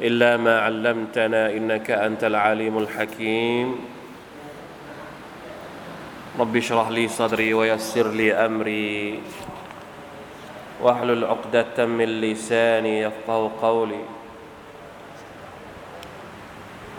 [0.00, 3.78] إلا ما علمتنا إنك أنت العليم الحكيم.
[6.40, 9.20] رب اشرح لي صدري ويسر لي أمري.
[10.80, 14.04] واحلل عقدة من لساني يفقه قولي.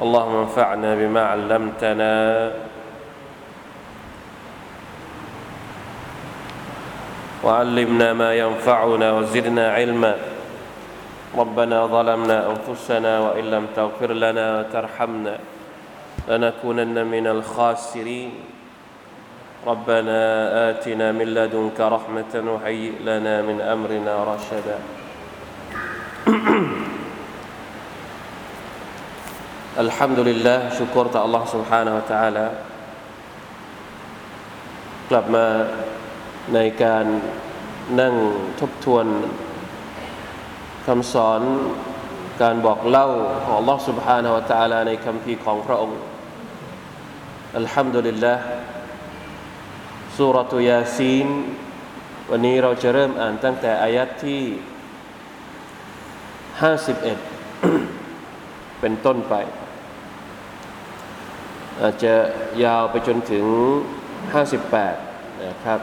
[0.01, 2.13] اللهم انفعنا بما علمتنا.
[7.43, 10.30] وعلمنا ما ينفعنا وزدنا علما.
[11.36, 15.38] ربنا ظلمنا انفسنا وان لم تغفر لنا وترحمنا
[16.28, 18.30] لنكونن من الخاسرين
[19.66, 20.20] ربنا
[20.70, 24.78] آتنا من لدنك رحمة وهيئ لنا من أمرنا رشدا
[29.84, 32.46] الحمد لله ชุกรต่อ Allah سبحانه และ تعالى
[35.10, 35.46] กลับมา
[36.54, 37.06] ในการ
[38.00, 38.14] นั่ง
[38.60, 39.06] ทบทวน
[40.86, 41.40] คำสอน
[42.42, 43.08] การบอกเล่า
[43.44, 46.00] ของ Allah سبحانه และ تعالى ในคำพีของพระองค์
[47.56, 48.42] อัลฮัมดุลิลลาห์
[50.16, 51.28] สุรตุยาซีน
[52.30, 54.42] วันนี้เราจะเริ่มอ่านตั้งแต่อายัดที่
[56.76, 59.34] 51 เป็นต้นไป
[61.82, 62.14] อาจจะ
[62.64, 63.44] ยาวไปจนถึง
[64.64, 65.80] 58 นะครับ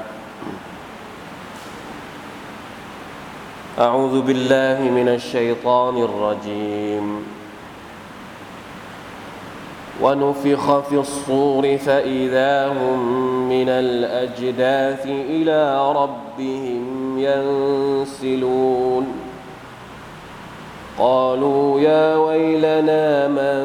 [3.78, 7.26] أعوذ بالله من الشيطان الرجيم.
[10.02, 12.98] ونفخ في الصور فإذا هم
[13.48, 19.06] من الأجداث إلى ربهم ينسلون.
[20.98, 23.64] قالوا يا ويلنا من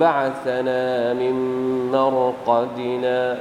[0.00, 1.34] بعثنا من
[1.92, 3.38] مرقدنا؟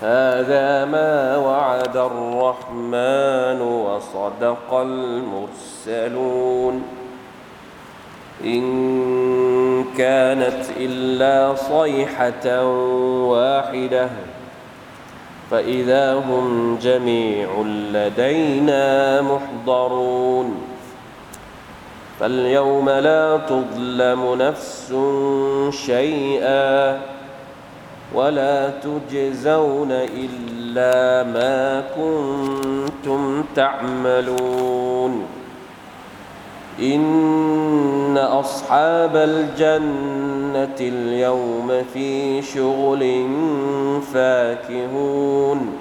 [0.00, 6.82] هذا ما وعد الرحمن وصدق المرسلون.
[8.44, 12.66] إن كانت إلا صيحة
[13.24, 14.08] واحدة
[15.50, 17.48] فإذا هم جميع
[17.92, 20.54] لدينا محضرون.
[22.20, 24.94] فاليوم لا تظلم نفس
[25.70, 27.00] شيئا.
[28.14, 35.26] ولا تجزون إلا ما كنتم تعملون.
[36.82, 43.26] إن أصحاب الجنة اليوم في شغل
[44.14, 45.72] فاكهون.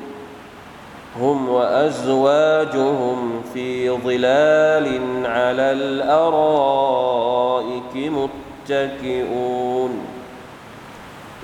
[1.19, 7.95] هم وأزواجهم في ظلال على الأرائك
[8.69, 10.12] متكئون.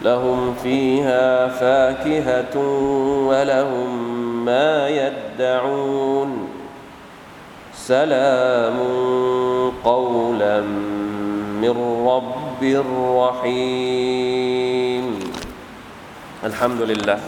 [0.01, 2.57] لهم فيها فاكهة
[3.27, 3.89] ولهم
[4.45, 6.49] ما يدعون.
[7.73, 8.77] سلام
[9.83, 10.61] قولا
[11.61, 12.63] من رب
[13.17, 15.19] رحيم.
[16.43, 17.19] الحمد لله.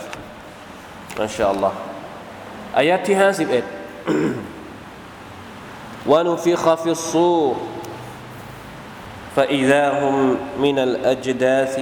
[1.20, 1.72] ما شاء الله.
[2.78, 3.64] آيات 51
[6.12, 7.56] ونفخ في الصور.
[9.36, 11.80] فإذا هم من الأجداث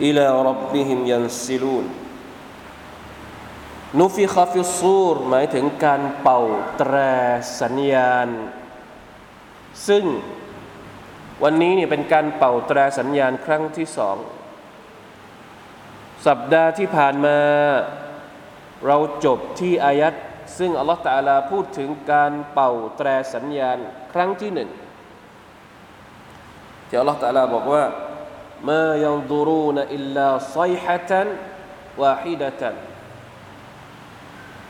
[0.00, 1.86] إلى ربهم ينسلون
[4.00, 6.40] นูฟิคาฟิซูรหมายถึงการเป่า
[6.78, 6.94] แตร
[7.60, 8.28] สัญญาณ
[9.88, 10.04] ซึ่ง
[11.42, 14.16] วันนี้นี่เป็นการเป่าแตรสัญญาณครั้งที่สอง
[16.26, 17.38] สัปดาห์ที่ผ่านมา
[18.86, 20.14] เราจบที่อายัด
[20.58, 23.78] ซึ่งอัลลอฮฺตาลาพูดถึงการเป่าแตรสัญญาณ
[24.12, 24.70] ครั้งที่หนึ่ง
[26.88, 27.84] ที่อัลลอฮฺตาลาบอกว่า
[28.68, 31.28] มายังดูรูนอิลลาไซฮะตัน
[32.00, 32.76] วาฮิดะตัน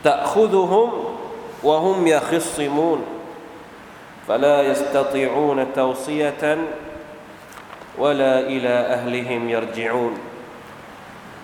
[0.07, 0.89] تأخذهم
[1.63, 2.99] وهم يخصمون
[4.27, 6.43] فلا يستطيعون توصية
[7.97, 10.13] ولا إلى أهلهم يرجعون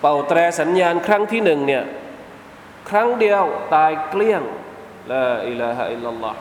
[0.00, 1.84] เป่าแตรสัญญาณครั้งที่หนึ่งเนี่ย
[2.90, 3.44] ครั้งเดียว
[3.74, 4.42] ตายเกลี้ยง
[5.12, 6.38] ลาอิลาฮะอิลลัลลอฮ์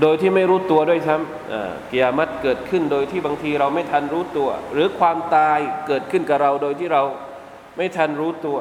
[0.00, 7.02] โดยที่ไม่รู้ตัวด้วยซ้ำกิยามัตเกิดขึ้นโดยที่บางทีเราไม่ทันรู้ตัว หรือความตายเกิดขึ้นกับเราโดยที่เรา
[7.76, 8.58] ไม่ทันรู้ตัว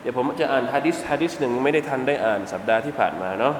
[0.00, 3.54] เดี๋ยวผมจะอ่านฮะดิษฮะดิษหนึ่งไม่ได้ทันได้อ่านสัปดาห์ที่ผ่านมาเนาะ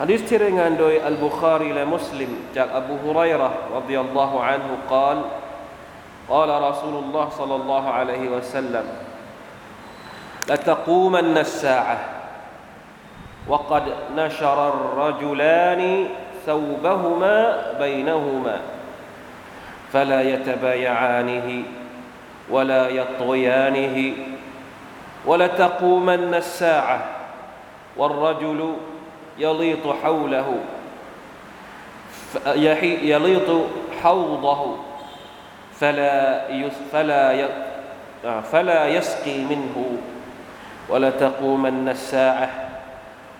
[0.00, 5.18] ฮะดิษที่รายงานโดยอัลบุคารีและมุสลิมจากอบูฮุไรระรดิยัลลอฮุอันฮุกล่าว
[6.28, 8.86] قال رسول الله صلى الله عليه وسلم
[10.48, 11.98] لتقومن الساعة
[13.47, 13.83] وقد
[14.15, 16.07] نشر الرجلان
[16.45, 18.59] ثوبهما بينهما
[19.93, 21.63] فلا يتبايعانه
[22.49, 24.13] ولا يطويانه
[25.25, 27.03] ولتقومن الساعة
[27.97, 28.73] والرجل
[29.37, 30.57] يليط حوله
[33.03, 33.49] يليط
[34.03, 34.77] حوضه
[35.79, 36.41] فلا
[36.91, 37.47] فلا
[38.41, 39.97] فلا يسقي منه
[40.89, 42.70] ولتقومن الساعة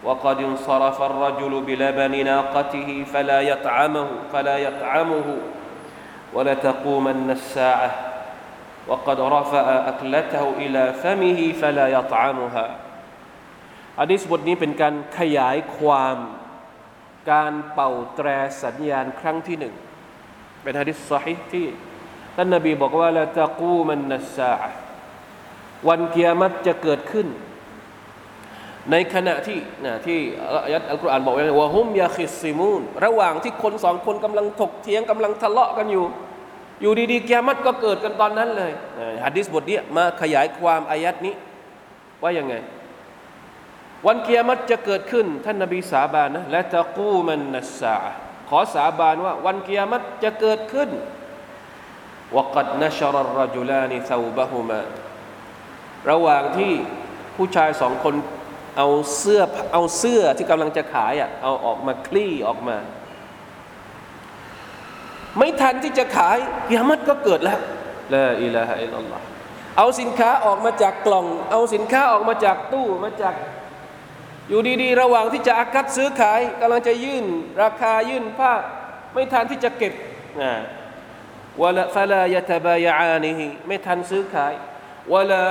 [0.05, 5.29] وقد انصرف الرجل بلبن ناقته فلا يطعمه فلا يطعمه
[6.35, 7.91] ولتقومن الساعة
[8.89, 12.69] وقد رفع أكلته إلى فمه فلا يطعمها
[13.99, 16.17] อันนี้บทนี้เป็นการขยายความ
[17.31, 18.29] การเป่าแตร
[18.63, 19.75] สัญญาณครั้งที่หนึ่ง
[20.63, 21.67] เป็นฮะดิษสฮิที่
[22.37, 24.55] ท่านนบีบอกว่าละตะกูมันนัสซา
[25.89, 27.27] วันเกียรติจะเกิดขึ้น
[28.92, 30.20] ในขณะที่นะที่
[30.90, 36.06] อัลกุรอานบอกว่าฮุมยาคิสซิมูนระหว่างที่คนสองคนกำลังถกเถียงกำลังทะเลาะกันอยู่
[36.82, 38.72] อยู่ดีๆแกมัดก็เกิดกันตอนนั้นเลย
[39.24, 41.36] ฮะดิษบทนี้มาขยายความอายัดนี้
[42.24, 42.56] ว่ายังไง
[44.08, 47.98] วันเกียรติจะเกิดขึ้น ท่านนบีสาบานนะและตะกูมันนัสสา
[48.50, 50.90] ขอสาบานว่า วันเกียรติจะเกิดขึ้น
[52.36, 54.82] วกัดนชรรจุลานิซาบะฮุมา
[56.10, 56.74] ระหว่างที่
[57.36, 58.16] ผู้ชายสองคน
[58.78, 58.88] เอา
[59.18, 59.42] เสื้อ
[59.74, 62.78] เอาเสื้อที่กำลังจะขายอะเอาออกมาคลี่ออกมา
[65.38, 66.38] ไม่ทันที่จะขาย
[66.68, 67.60] กิยามัตก็เกิดแล้ว
[68.14, 69.24] ละอิลาฮะอิลลัลลอฮ์
[69.78, 73.36] เอาสินค้าออกมาจากกล่อง เอาสินค้าออกมาจากตู้มาจาก
[74.50, 77.26] อยู่ดีๆ ระหว่างที่จะอากัดซื้อขายกำลังจะยื่น
[77.62, 78.54] ราคายื่นผ้า
[79.14, 79.94] ไม่ทันที่จะเก็บ
[80.42, 80.52] นะ
[81.62, 84.54] วละฟลายตบายานิฮิไม่ทันซื้อขาย
[85.14, 85.44] วละ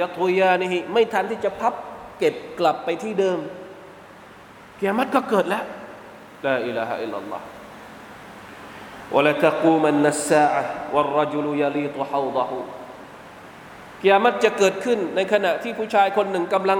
[0.00, 1.74] ยตุยานิฮิไม่ทันที่จะพับ
[2.19, 3.39] เก็บกลับไปที่เดิม
[4.79, 5.63] กิยามัตก็เกิดแล้ว
[6.45, 7.45] ลาอิลาฮะอิลลัลลอฮ์
[9.15, 12.51] ولتقومن الساعة والرجل يليط حوضه
[14.01, 16.79] กิยามัตจะเกิดขึ้นในขณะที่ผู้ชายคนหนึ่งกำลัง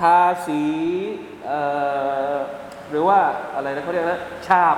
[0.00, 0.62] ทาสี
[2.90, 3.20] หรือว่า
[3.54, 4.76] อะไรนะเขาเรียกนะชาบ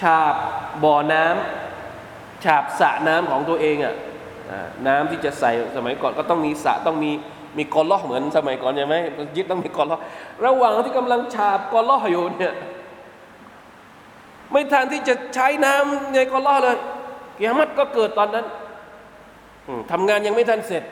[0.00, 0.34] ฉาบ
[0.84, 3.94] บ่อน้ำฉาบสระน้ำของตัวเองอะ่ะ
[4.86, 7.12] น้ำที่จะใส่สมัยก่อนก็ต้องมีสระต้องมี
[7.58, 8.96] มีกอล้อเหมือนสมัยก่อนใช่ไหม
[9.36, 9.96] ยึดต้องมีกอล้อ
[10.44, 12.54] ระหว่างที่กำลังฉาบกอล้ออยู่เนี่ย
[14.52, 16.78] ไม่ทันที่จะใช้น้ำในกอล้อเลย
[17.36, 18.46] กิยามัดก็เกิดตอนนั้น
[19.90, 20.84] ทำงานยังไม่ทันเสร็จ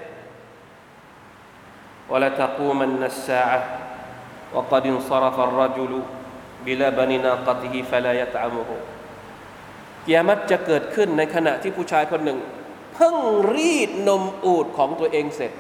[2.12, 3.60] ولا تقومن الساعة
[4.54, 5.92] وقد انصرف الرجل
[6.64, 8.68] بلبن ناقته فلا يطعمه
[10.06, 12.38] กิยามัตจะเกิดขึ้นในขณะที่ผู้ชายคนหนึ่ง
[12.94, 13.14] เพิ่ง
[13.54, 15.52] รีดนมอูดของตัวเองเสร็จ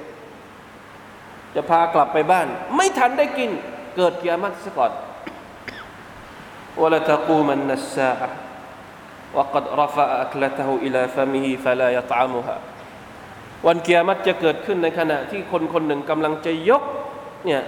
[1.54, 2.46] จะพากลับไปบ้าน
[2.76, 3.50] ไม่ทันได้กิน
[3.96, 4.92] เกิดกิยามัตซะก่อน
[6.82, 8.30] ولا تقومن الساعة
[9.36, 12.56] وقد رفع أكلته إلى فمه فلا يطعمها
[13.66, 16.82] วันกิยามัตจะเกิดขึ้นในขณะที่คนคนหนึ่งกำลังจะยก
[17.44, 17.62] เนี่ย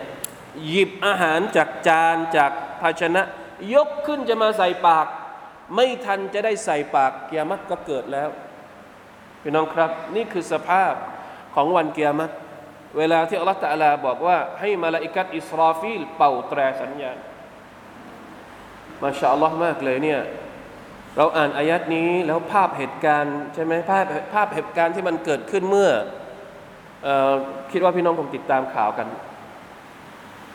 [0.69, 3.23] หยิบอาหารจากจานจากภาชนะ
[3.75, 5.07] ยกขึ้นจะมาใส่ปาก
[5.75, 8.29] ไม่ทันจะได้ใส่ปากเกียรติก็เกิดแล้ว
[9.43, 10.93] พี่น้องครับ นี่คือสภาพ
[11.55, 12.33] ของวันเกียรติ
[12.98, 17.18] เวลาที่อัลลอฮฺตะอาลาบอกว่าให้มาลาอิกัตอิสราฟิลเป่าแตรสัญญาณ
[19.04, 20.22] ما شاء اللهมากเลยเนี่ย
[21.18, 25.92] เราอ่านอายัดนี้แล้วภาพเหตุการณ์ใช่ไหมภาพภาพเหตุการณ์ที่มันเกิดขึ้นเมื่อ
[27.08, 27.10] อ
[27.72, 29.08] คิดว่าพี่น้องคงติดตามข่าวกัน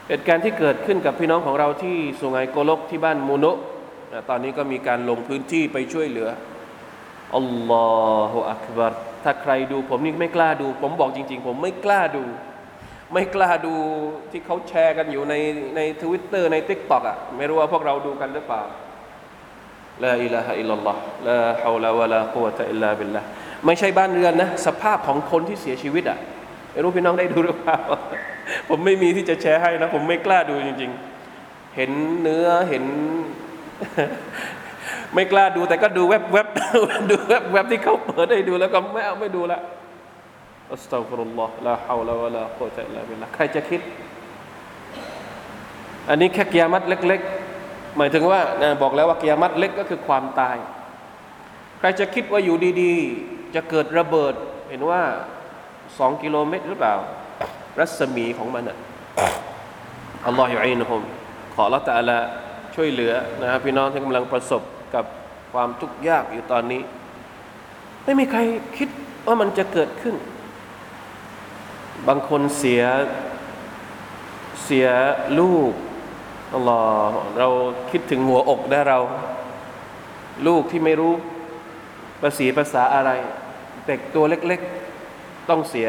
[0.09, 3.59] เหตุการณ์ที่เกิดขึ้นกับพี่น้องของเราที่สุงไงโกลกที่บ้านมูโนะ
[4.29, 6.29] ตอนนี้ก็มีการลงพื้นที่ไปช่วยเหลือ
[7.37, 12.25] الله أكبر ถ้าใครดูผมนี่ไม่กล้าดู ผมบอกจริง ๆ ผมไม่กล้าดู
[13.13, 13.75] ไม่กล้าดู
[14.31, 15.35] ที่เขาแชร์กันอยู่ใน
[15.77, 18.63] ในทวิตเตอร์ในทิกตอกอะไม่รู้ว่าพวกเราดูกันหรือเปล่า
[20.05, 23.21] لا إله إلا الله لا حول ولا قوة إلا بالله
[23.67, 26.19] ไม่ใช่บ้านเรือนนะ สภาพของคนที่เสียชีวิตอะ
[26.73, 27.79] ไม่รู้พี่น้องได้ดูหรือเปล่า
[28.69, 30.91] ผมไม่มีที่จะแชร์ให้นะ ผมไม่กล้าดูจริง
[31.33, 31.91] ๆ เห็น
[32.23, 32.85] เนื้อเห็น
[35.15, 36.49] ไม่กล้าดูแต่ก็ดูเว็บเว็บ
[37.11, 39.61] ดูเว็บเว็บที่เขาเปิดให้ดูแล้วก็ไม่เอาไม่ดูละ
[40.73, 43.81] أستغفر الله لا حول ولا قوة إلا باللهใครจะคิด
[46.09, 47.21] อันนี้แค่กิยามัตเล็ก
[47.59, 48.41] ๆ หมายถึงว่า
[48.83, 50.57] บอกแล้วว่ากิยามัตเล็กก็คือความตาย
[51.79, 54.35] ใครจะคิดว่าอยู่ดีๆ จะเกิดระเบิด
[54.71, 55.03] เห็นว่า
[55.99, 56.95] สองกิโลเมตรหรือเปล่า
[57.79, 58.77] รัศมีของมันอะ
[60.27, 61.03] อัลลอฮฺอยู่อินฮุม
[61.55, 62.19] ขออละตะละ
[62.75, 64.63] ช่วยเหลือนะครับพี่น้องที่กำลังประสบ
[64.95, 65.05] กับ
[65.53, 66.83] ความทุกข์ยากอยู่ตอนนี้
[68.05, 68.41] ไม่มีใคร
[68.79, 68.89] คิด
[69.27, 70.15] ว่ามันจะเกิดขึ้น
[72.09, 72.83] บางคนเสีย
[74.65, 74.89] เสีย
[75.41, 75.73] ลูก
[76.55, 77.49] อัลลอฮ์เรา
[77.91, 78.99] คิดถึงหัวอกได้เรา
[80.47, 81.15] ลูกที่ไม่รู้
[82.21, 83.11] ภาษีภาษาอะไร
[83.87, 84.61] เด็กตัวเล็ก
[85.05, 85.89] ๆ ต้องเสีย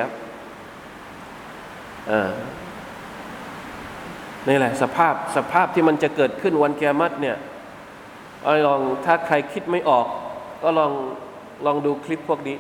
[2.10, 2.31] อ่า
[4.48, 7.38] นี่แหละสภาพสภาพที่มันจะเกิดขึ้นวันเกียรติเนี่ย
[8.67, 10.07] ลองถ้าใครคิดไม่ออก
[10.63, 10.91] ก็ลอง
[11.65, 12.57] ลองดูคลิปพวกนี้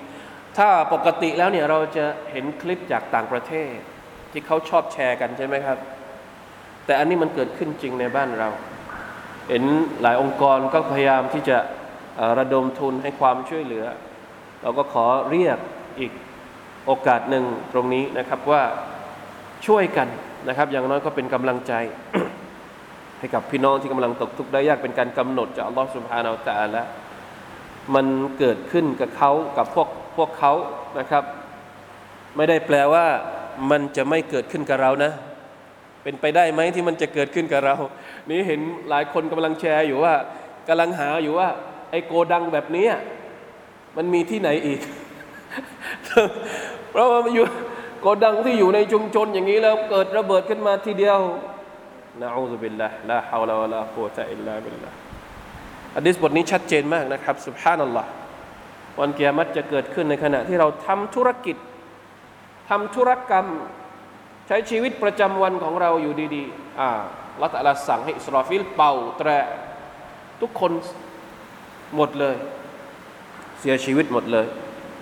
[0.57, 3.71] ถ้าปกติแล้วเนี่ยเราจะเห็นคลิปจากต่างประเทศ
[4.31, 5.77] ที่เขาชอบแชร์กันใช่ไหมครับ
[6.85, 8.49] แต่อันนี้มันเกิดขึ้นจริงในบ้านเรา
[9.49, 9.63] เห็น
[10.01, 11.57] หลายองค์กรก็พยายามที่จะ
[12.39, 13.85] ระดมทุนให้ความช่วยเหลือ
[14.61, 15.57] เราก็ขอเรียก
[15.99, 16.11] อีก
[16.85, 18.63] โอกาสหนึ่งตรงนี้นะครับว่า
[19.67, 20.07] ช่วยกัน
[20.47, 21.73] นะครับ อย่างน้อยก็เป็นกำลังใจ
[23.21, 26.81] ให้กับพี่น้องที่กำลังตกทุกข์ได้ยากเป็นการกำหนดจากอัลลอฮฺสุบฮานาอัลตะละ
[27.95, 28.05] มัน
[28.39, 29.87] เกิดขึ้นกับเขากับพวก
[30.17, 30.53] พวกเขา
[30.99, 31.23] นะครับ
[32.35, 33.05] ไม่ได้แปลว่า
[33.71, 35.11] มันจะไม่เกิดขึ้นกับเรานะ
[36.03, 37.75] เป็นไปได้ไหมที่มันจะเกิดขึ้นกับเรา
[38.29, 40.13] นี่เห็นหลายคนกำลังแชร์อยู่ว่า
[40.67, 41.49] กำลังหาอยู่ว่า
[41.91, 42.87] ไอ้โกดังแบบนี้
[43.97, 44.79] มันมีที่ไหนอีก
[46.91, 47.45] เพราะว่ามันอยู่
[48.01, 51.19] โกดังที่อยู่ในชุมชนอย่างนี้แล้วเกิดระเบิดขึ้นมาทีเดียว
[52.19, 54.89] นะอูซุบิลละลาฮาวลาวะลากุวะตะอิลลาบิลละ
[55.97, 58.09] อะดิษบทนี้ชัดเจนมากนะครับสุบฮานัลลอฮ์
[58.99, 61.57] วันเกียรติจะเกิดขึ้นในขณะที่เราทำธุรกิจ
[62.69, 63.45] ทำธุรกรรม
[64.47, 66.89] ใช้ชีวิตประจำวันของเราอยู่ดีๆอ่า
[67.41, 69.29] อัลลอฮ์ตะอาลาสั่งให้อิสราฟิลเป่าแตร
[70.41, 70.71] ทุกคน
[71.95, 72.35] หมดเลย
[73.59, 74.45] เสียชีวิตหมดเลย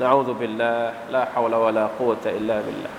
[0.01, 2.91] نعوذ بالله لا حول ولا قوة إلا بالله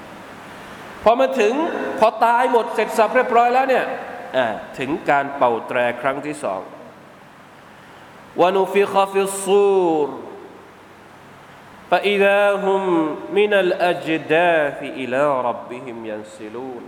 [1.04, 1.54] พอมาถึง
[2.00, 3.86] พอตายหมดเสร็จสับเรียบร้อยแล้วเนี่ย
[4.80, 6.62] ถึงการเป่าแตรครั้งที่สอง
[8.42, 10.10] วานุฟิคฟิสซูร
[11.92, 12.84] فإذا هم
[13.40, 16.84] من الأجداث إلى ربهم ينسلون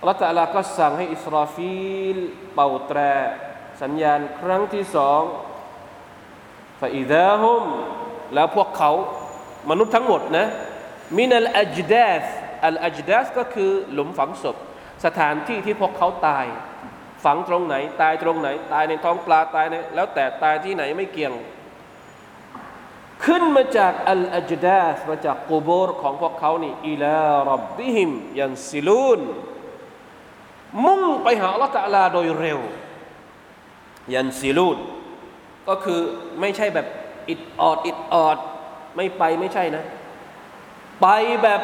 [0.00, 2.16] อัลลอฮฺตะลาก็สั่งให้อิสราฟีล
[2.54, 2.98] เป่าแตร
[3.82, 5.22] สัญญาณครั้งที่สอง
[6.80, 7.62] ฟาอิดาฮุม
[8.34, 8.90] แล้วพวกเขา
[9.70, 10.46] มนุษย์ทั้งหมดนะ
[11.18, 12.24] มินัลอัจดาส
[12.65, 14.57] อัลอัจดาสก็คือหลุมฝังศพ
[15.05, 16.45] สถานที่ที่พวกเขาตาย
[17.25, 21.33] ฝังตรงไหน ตายตรงไหน ตายในท้องปลาตายในแล้วแต่ตายที่ไหนไม่เกี่ยง
[23.25, 29.21] ขึ้นมาจากอัลอัจดาสมาจากกูโบรของพวกเขานี่อิลารับบิฮิมยันซิลูน
[30.85, 32.59] มุ่งไปหาอัลลอฮฺตะลาโดยเร็ว
[34.13, 34.77] ยันซิลูน
[35.67, 35.99] ก็คือ
[36.39, 36.87] ไม่ใช่แบบ
[37.29, 38.37] อิดออดอิดออด
[38.95, 39.83] ไม่ไปไม่ใช่นะ
[41.01, 41.07] ไป
[41.43, 41.61] แบบ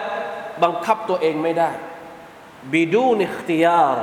[0.64, 1.72] บังคับตัวเองไม่ได้
[2.74, 4.00] บิดูนิขติยาร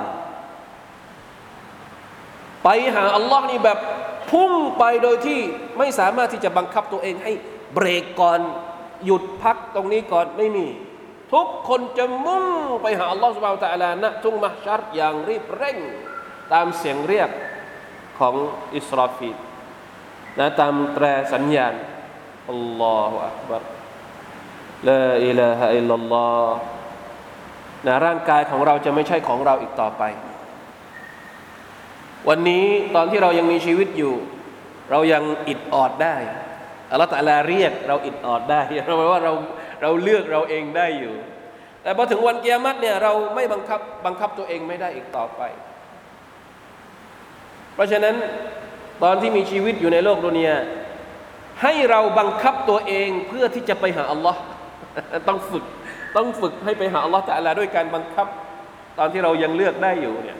[2.63, 3.79] ไปหาอัลลอฮ์นี่แบบ
[4.31, 5.41] พุ่งไปโดยที่
[5.79, 7.33] ไม่สามารถที่จะบังคับตัวเองให้
[7.75, 8.41] เบรกก่อน
[9.05, 10.67] หยุดพักตรงนี้ก่อนไม่มี
[11.33, 12.47] ทุกคนจะมุ่ง
[12.83, 15.79] ไปหาอัลลอฮ์สุบานตะลาณทุ่งมหชัรอย่างรีบเร่ง
[16.53, 17.31] ตามเสียงเรียก
[18.19, 18.35] ของ
[18.77, 19.31] อิสราฟี
[20.39, 21.75] นะตามแตรสัญญาณ
[22.51, 23.74] อัลลอฮฺอักบาร
[24.89, 26.53] ลาอิลาฮะอิลลัลลอฮ
[27.87, 30.03] นะร่างกายของเราจะไม่ใช่ของเราอีกต่อไป
[32.29, 32.65] วันนี้
[32.95, 34.15] ตอนที่เรายังมีชีวิตอยู่
[34.91, 36.17] เรายังอิดออดได้
[36.91, 39.33] อัลลอฮฺตะลาเรียกเราอิดออดได้เราหมายว่าเรา
[39.83, 41.15] เราเลือกเราเองได้อยู่
[41.83, 45.43] แต่พอถึงวันเกียรติเนี่ยเราไม่บังคับบังคับตัวเองไม่ได้อีกต่อไป
[47.75, 48.15] เพราะฉะนั้น
[49.03, 50.57] ตอนที่มีชีวิตอยู่ในโลกดุนยา
[51.63, 54.41] ให้เราบังคับตัวเองเพื่อที่จะไปหาอัลลอฮ์
[55.29, 55.65] ต้องฝึก
[56.17, 58.27] ต้องฝึกให้ไปหาอัลลอฮ์แต่ละด้วยการบังคับ
[58.99, 60.39] ตอนที่เรายังเลือกได้อยู่เนี่ย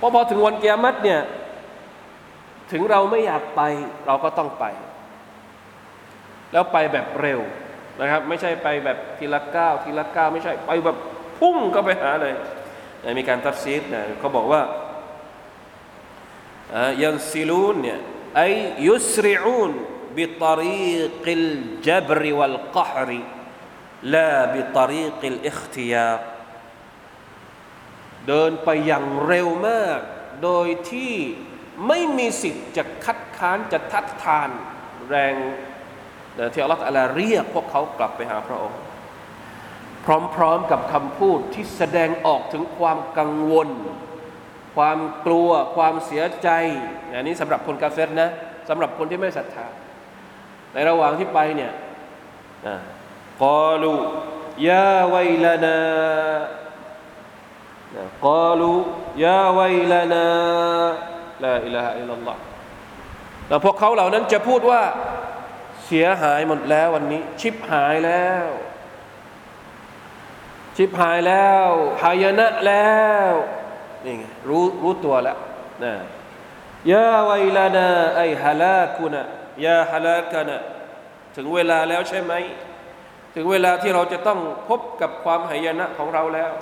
[0.00, 1.20] พอพอถึงวันเกียรติเนี่ย
[2.72, 3.62] ถึงเราไม่อยากไป
[4.06, 4.64] เราก็ต้องไป
[6.52, 7.40] แล้วไปแบบเร็ว
[8.00, 10.96] นะครับ ไม่ใช่ไปแบบทีละก้าวทีละก้าวไม่ใช่ไปแบบ
[11.38, 12.34] พุ่งก็ไปหาเลย
[13.18, 14.62] มีการตัดซีดนะเขาบอกว่า
[17.02, 17.98] ยังซิลูนเนี่ย
[18.36, 18.42] ไอ
[18.88, 19.70] ยุสริอูน
[20.16, 26.08] بطريق الجبر والقهر لا بطريق الاختيار
[28.28, 30.00] เดินไปอย่างเร็วมาก
[30.42, 31.14] โดยที่
[31.88, 34.50] ไม่มีสิทธิ์จะคัดค้านจะทัดทาน
[35.08, 35.34] แรง
[36.52, 36.82] ที่อัลลอฮฺ
[37.16, 38.80] เรียกพวกเขากลับไปหาพระองค์
[40.34, 43.68] พร้อมๆกับคำพูดที่แสดงออกถึงความกังวล
[44.76, 46.48] ความกลัวความเสียใจ
[47.12, 48.30] อันนี้สำหรับคนกาเฟรนะ
[48.68, 49.66] สำหรับคนที่ไม่ศรัทธา
[50.72, 51.72] ในระหว่างที่ไปเนี่ย
[53.42, 53.94] กอลู
[54.68, 55.78] ยาไวลานา
[58.26, 58.72] กอลู
[59.24, 60.26] ยาวัยลานา
[61.44, 62.40] ลาอิลาฮะอิลลัลลอฮ์
[63.48, 64.82] แล้วพวกเขาเหล่านั้นจะพูดว่า
[65.86, 68.48] เสียหายหมดแล้ววันนี้ ชิบหายแล้ว
[70.76, 71.68] ชิบหายแล้ว
[72.02, 73.32] หายนะแล้ว
[74.04, 75.38] นี่ไงรู้รู้ตัวแล้ว
[75.84, 75.92] นะ
[76.92, 79.22] ยาวลานาไอฮาลากุนะ
[79.66, 80.56] ยาฮาลากนะ
[81.36, 82.32] ถึงเวลาแล้วใช่ไหม
[83.34, 86.52] ถึงเวลาที่เราจะต้องพบกับความหายนะของเราแล้ว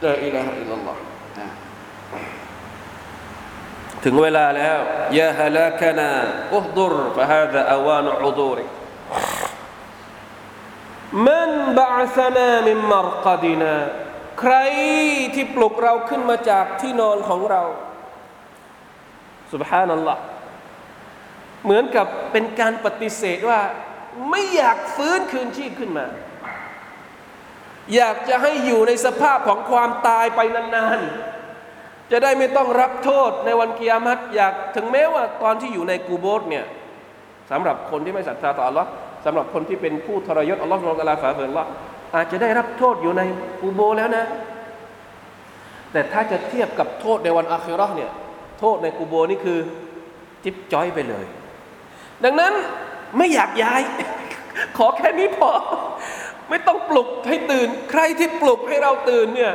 [0.00, 0.96] เาอิลาฮะอิลลัลลอฮ
[4.04, 4.78] ถึงเวลาแล้ว
[5.20, 6.10] ยาฮลาคานา
[6.56, 8.64] อุฮดุรฟะฮาดะอาวานุอุดูริ
[11.26, 13.74] มันบะสนามิมรกดินา
[14.40, 14.54] ใคร
[15.34, 17.62] ที่ปลุกเราขึ้นมาจากที่นอนของเรา
[19.52, 20.18] สุบฮานัลลอฮ
[21.64, 23.60] เหมือนกับเป็นการปฏิเสธว่า
[24.30, 26.06] ไม่อยากฟื้นคืนชีพขึ้นมา
[27.94, 36.64] อยากจะให้อยู่ในสภาพของความตายไปนานๆ จะได้ไม่ต้องรับโทษในวันกิยามัตอยากถึงแม้ว่าตอนที่อยู่ในกูโบสเนี่ย
[37.50, 38.88] สำหรับคนที่ไม่ศรัทธาต่ออัลลอฮ์
[39.24, 41.66] สำหรับคนที่เป็นผู้ทรยศอัลลอฮ์สุลตาลาฝาเฟือนละ
[42.14, 43.22] อาจจะได้รับโทษอยู่ใน
[43.60, 44.24] กูโบแล้วนะ
[45.92, 48.10] แต่ถ้าจะเทียบกับโทษในวันอาคิราะห์เนี่ย
[48.60, 49.58] โทษในกูโบนี่คือ
[50.44, 51.24] จิ๊บจ้อยไปเลย
[52.24, 52.52] ดังนั้น
[53.16, 53.80] ไม่อยากย้าย
[54.78, 55.50] ขอแค่นี้พอ
[56.50, 59.54] ไม่ต้องปลุกให้ตื่น ใครที่ปลุกให้เราตื่นเนี่ย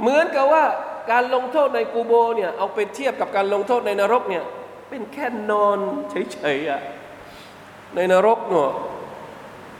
[0.00, 0.64] เหมือนกับว่า
[1.12, 4.44] การลงโทษในกูโบเนี่ยเอาไปเทียบกับการลงโทษในนรกเนี่ย
[4.88, 5.78] เป็นแค่นอน
[6.10, 6.82] เฉยๆอะ
[7.96, 8.70] ในนรกเนี่ย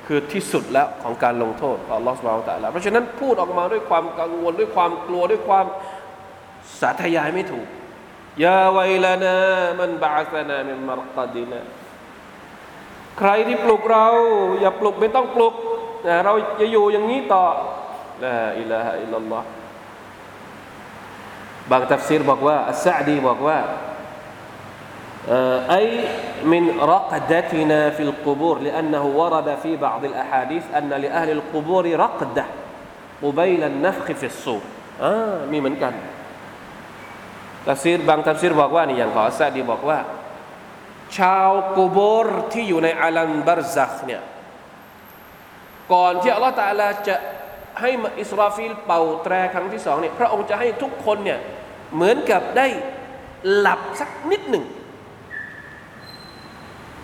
[0.06, 5.66] คือที่สุดแล้วของการลงโทษของลอสมาตาลาเพราะฉะนั้นพูดออกมาด้วยความกังวลด้วยความกลัวด้วยความ
[6.80, 7.66] สาธยายไม่ถูก
[8.43, 9.37] ยาวัยลานา
[9.79, 11.61] มันบาสนามินมารกดินา
[13.19, 14.07] ใครที่ปลุกเรา
[14.61, 15.53] อย่าปลุกไม่ต้องปลุก
[16.07, 17.45] นะเราจะอยู่อย่างนี้ต่อ
[18.23, 19.47] ลาอิลาฮะอิลลัลลอฮ์
[21.71, 23.57] บางตัฟซีรบอกว่าอัสซาดีบอกว่า
[25.77, 25.87] أي
[26.43, 32.45] من رقدتنا في القبور لأنه ورد في بعض الأحاديث أن لأهل القبور رقدة
[33.23, 34.63] قبيل النفخ في الصور
[35.03, 35.93] อ่ามีเหมือนกัน
[37.68, 39.98] ตัฟซีรบางตัฟซีรบอกว่านี่อย่างของอัสซาดีบอกว่า
[41.16, 44.22] ชาวกูโบร์ที่อยู่ในอาลัมบารซักเนี่ย
[45.92, 47.16] ก่อนที่อัลลอฮฺตาลาจะ
[47.80, 51.38] ให้อิสราฟิลเป่าแตรครั้งที่สองเนี่ยพระองค์จะให้ทุกคนเนี่ย
[51.94, 52.66] เหมือนกับได้
[53.56, 54.64] หลับสักนิดหนึ่ง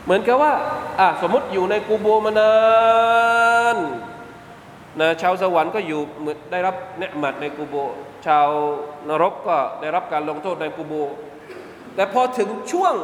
[0.05, 0.53] เหมือนกับว่า
[1.01, 2.53] อะสมมติอยู่ในกูโบร์มานา
[3.75, 3.77] น
[5.01, 7.75] นะชาวสวรรค์ก็อยู่เหมือนได้รับเนียะมัตในกูโบร์
[8.29, 8.49] ชาว
[9.09, 10.93] นรกก็ได้รับการลงโทษในกูโบร์
[11.95, 12.95] แต่พอถึงช่วง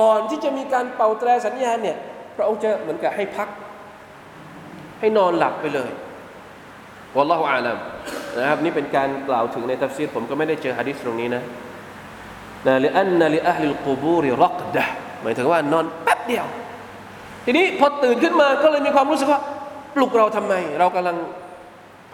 [0.00, 1.96] ก่อนที่จะมีการเป่าแตรสัญญาณเนี่ย
[2.36, 3.48] พระองค์จะเหมือนกับให้พัก
[5.00, 5.90] ให้นอนหลับไปเลย
[7.16, 7.78] วัลลอฮุอาลัม
[8.38, 11.42] นะครับนี่เป็นการกล่าวถึงในทัฟซีรผมก็ไม่ได้เจอฮะดิษตรงนี้นะ
[12.66, 14.84] นะลิอันนะลิอัลลิลกูบูริรักดะ
[15.22, 16.46] หมายถึงว่านอนแป๊บเดียว
[17.44, 19.40] ทีนี้พอตื่นขึ้นมาก็เลยมีความรู้สึกว่า
[19.94, 21.16] ปลุกเราทำไม เรากำลัง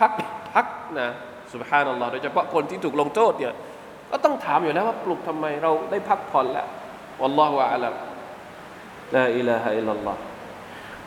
[0.00, 0.10] พัก
[0.54, 0.66] พัก
[1.00, 1.08] นะ
[1.54, 3.54] สุบฮานัลลอฮ์โดยเฉพาะคนที่ถูกลงโทษเนี่ย
[4.10, 6.66] ก็ต้องถามอยู่แล้วว่าปลุกทำไมเราได้พักผ่อนแล้ว
[7.20, 7.94] วัลลอฮุอาลัม
[9.14, 10.20] ลาอิลาฮะอิลลัลลอฮ์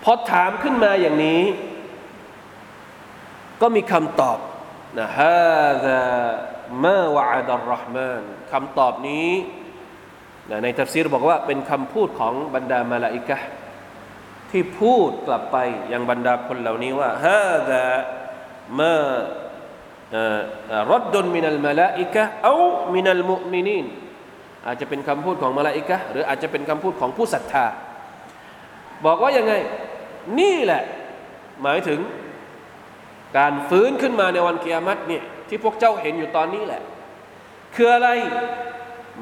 [0.04, 1.44] พอถามขึ้นมาอย่างนี้
[3.62, 4.40] ก็มีคำตอบ
[5.00, 6.02] นะฮาซา
[6.84, 9.32] มาวะดัลรห์มานคำตอบนี้
[10.50, 13.38] นะในทัฟซีรบอกว่าเป็นคำพูดของบรรดามาลาอิกะ
[14.52, 15.58] ที่พูดกลับไป
[15.94, 17.84] ยังบรรดาคนเหล่านี้ว่าฮาซา
[18.80, 18.98] มา
[20.92, 22.56] รดดนมินัลมาลาอิกะเอา
[22.94, 23.86] มินัลมุมินีน
[24.66, 27.66] อาจจะเป็นคำพูดของมาลาอิกะหรืออาจจะเป็นคำพูดของผู้ศรัทธา
[29.06, 29.54] บอกว่ายังไง
[30.40, 30.84] นี่แหละ
[31.64, 32.00] หมายถึง
[33.38, 36.82] การฟื้นขึ้นมาในวันกิยามัตเนี่ยที่พวกเจ้าเห็นอยู่ตอนนี้แหละ
[37.76, 38.10] คืออะไร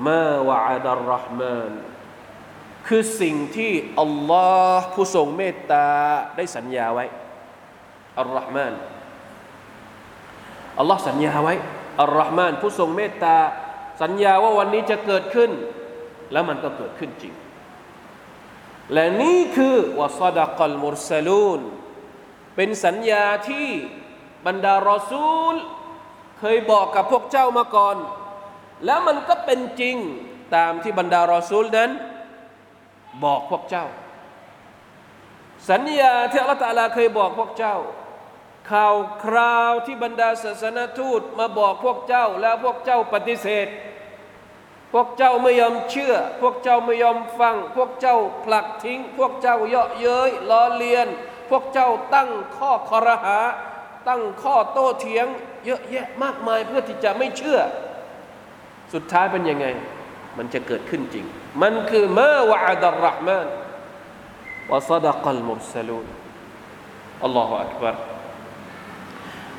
[0.07, 1.71] มาวะอัลรห์มาน
[2.87, 5.87] คือสิ่งที่อัลลอฮ์ผู้ทรงเมตตา
[6.35, 7.05] ได้สัญญาไว้
[8.19, 8.73] อัลรห์มาน
[10.79, 11.55] อัลลอฮ์สัญญาไว้
[12.01, 13.37] อัลรห์มานผู้ทรงเมตตา
[14.01, 15.51] สัญญาว่าวันนี้จะเกิดขึ้น
[16.31, 17.33] แล้วมันก็เกิดขึ้นจริง
[18.93, 21.59] และนี่คือวะซาดะกัลมุรซาลูน
[22.55, 23.67] เป็นสัญญาที่
[24.45, 25.55] บรรดารอซูล
[26.39, 27.97] เคยบอกกับพวกเจ้ามาก่อน
[28.85, 29.95] แล้วมันก็เป็นจริง
[30.55, 31.91] ตามที่บรรดารอซูลนั้น
[33.23, 33.85] บอกพวกเจ้า
[35.69, 37.75] สัญญาที่อัลลอฮฺเคยบอกพวกเจ้า
[38.71, 43.67] ข่าวคราวที่บรรดาศาสนทูตมาบอกพวกเจ้าแล้วพวกเจ้าปฏิเสธ
[44.93, 51.07] พวกเจ้าไม่ยอมเชื่อ พวกเจ้าไม่ยอมฟัง พวกเจ้าผลักทิ้ง พวกเจ้าเยาะเย้ยล้อเลียน
[51.49, 53.39] พวกเจ้าตั้งข้อคอรหา
[54.07, 55.27] ตั้งข้อโต้เถียง
[55.65, 57.59] เยอะแยะมากมายเพื่อที่จะไม่เชื่อ
[58.93, 59.65] สุดท้ายเป็นยังไง
[60.37, 61.25] มันจะเกิดขึ้นจริง
[61.61, 63.47] มันคือมาวะดัลรห์มาน
[64.71, 66.07] วะซดะกัลมุรสลูน
[67.23, 68.12] อัลลอฮฺอักบาร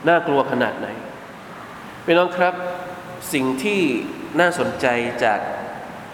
[0.08, 0.88] น่ากลัวขนาดไหน
[2.04, 2.54] พี่น้องครับ
[3.32, 3.80] สิ่งที่
[4.40, 4.86] น่าสนใจ
[5.24, 5.40] จาก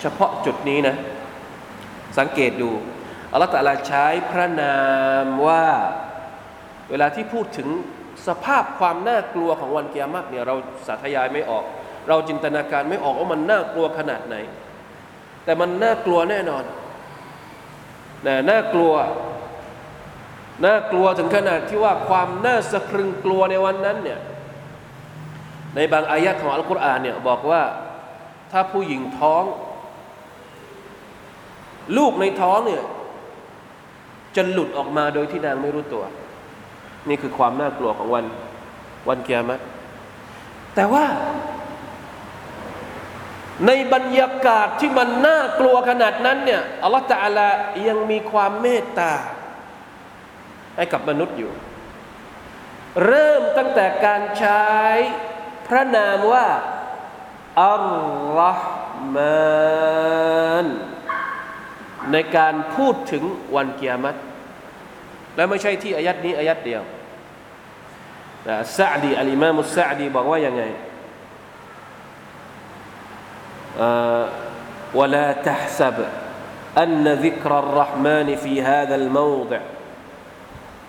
[0.01, 0.97] เฉพาะจุดนี้นะ
[2.19, 2.71] สังเกตดู
[3.33, 4.77] อัลลอฮฺตะลาใช้พระนา
[5.25, 5.67] มว่า
[6.91, 7.69] เวลาที่พูดถึง
[8.27, 10.55] สภาพความน่ากลัวของวันเกียรติเนี่ยเรา
[10.87, 11.65] สาธยายไม่ออก
[12.09, 14.37] เราจินตนาการไม่ออกว่ามันน่ากลัวขนาดไหน
[15.45, 16.65] แต่มันน่ากลัวแน่นอน
[18.27, 18.93] นะน่ากลัว
[20.65, 24.21] น่ากลัวถึงขนาดที่ว่าความน่าสะพรึงกลัวในวันนั้นเนี่ย
[25.75, 27.63] ในบางอายะของอัลกุรอานเนี่ยบอกว่า
[28.53, 29.45] ถ้าผู้หญิงท้อง
[31.97, 32.83] ลูกในท้องเนี่ย
[34.37, 36.05] จะหลุดออกมาโดยที่นางไม่รู้ตัว
[37.09, 38.25] นี่คือความน่ากลัวของวัน
[39.09, 39.61] วันเกียรติ
[40.75, 41.05] แต่ว่า
[43.67, 47.49] ในบรรยากาศที่มันน่ากลัวขนาดนั้นเนี่ยอัลลอฮฺตะอาลา
[47.89, 49.13] ยังมีความเมตตา
[50.76, 51.52] ให้กับมนุษย์อยู่
[53.06, 54.66] เริ่มตั้งแต่การใช้
[55.68, 56.48] พระนามว่า
[57.62, 57.86] อัล
[58.40, 58.70] ลอฮ์
[59.16, 60.68] มาน
[62.12, 63.24] ในการพูดถึง
[63.56, 64.18] วันเกียรติ
[65.36, 66.84] และไม่ใช่ที่อายัดนี้อายัดเดียว
[68.44, 70.64] แต่ซาดีอัลอิมามุสซาดีบอกว่ายังไง
[74.96, 75.98] ولا تحسب
[76.78, 79.60] أن ذكر الرحمن في هذا الموضع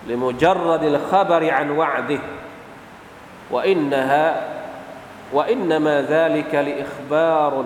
[0.06, 2.18] لمجرد الخبر عن وعده
[3.50, 4.46] وإنها
[5.32, 7.64] وإنما ذلك لإخبار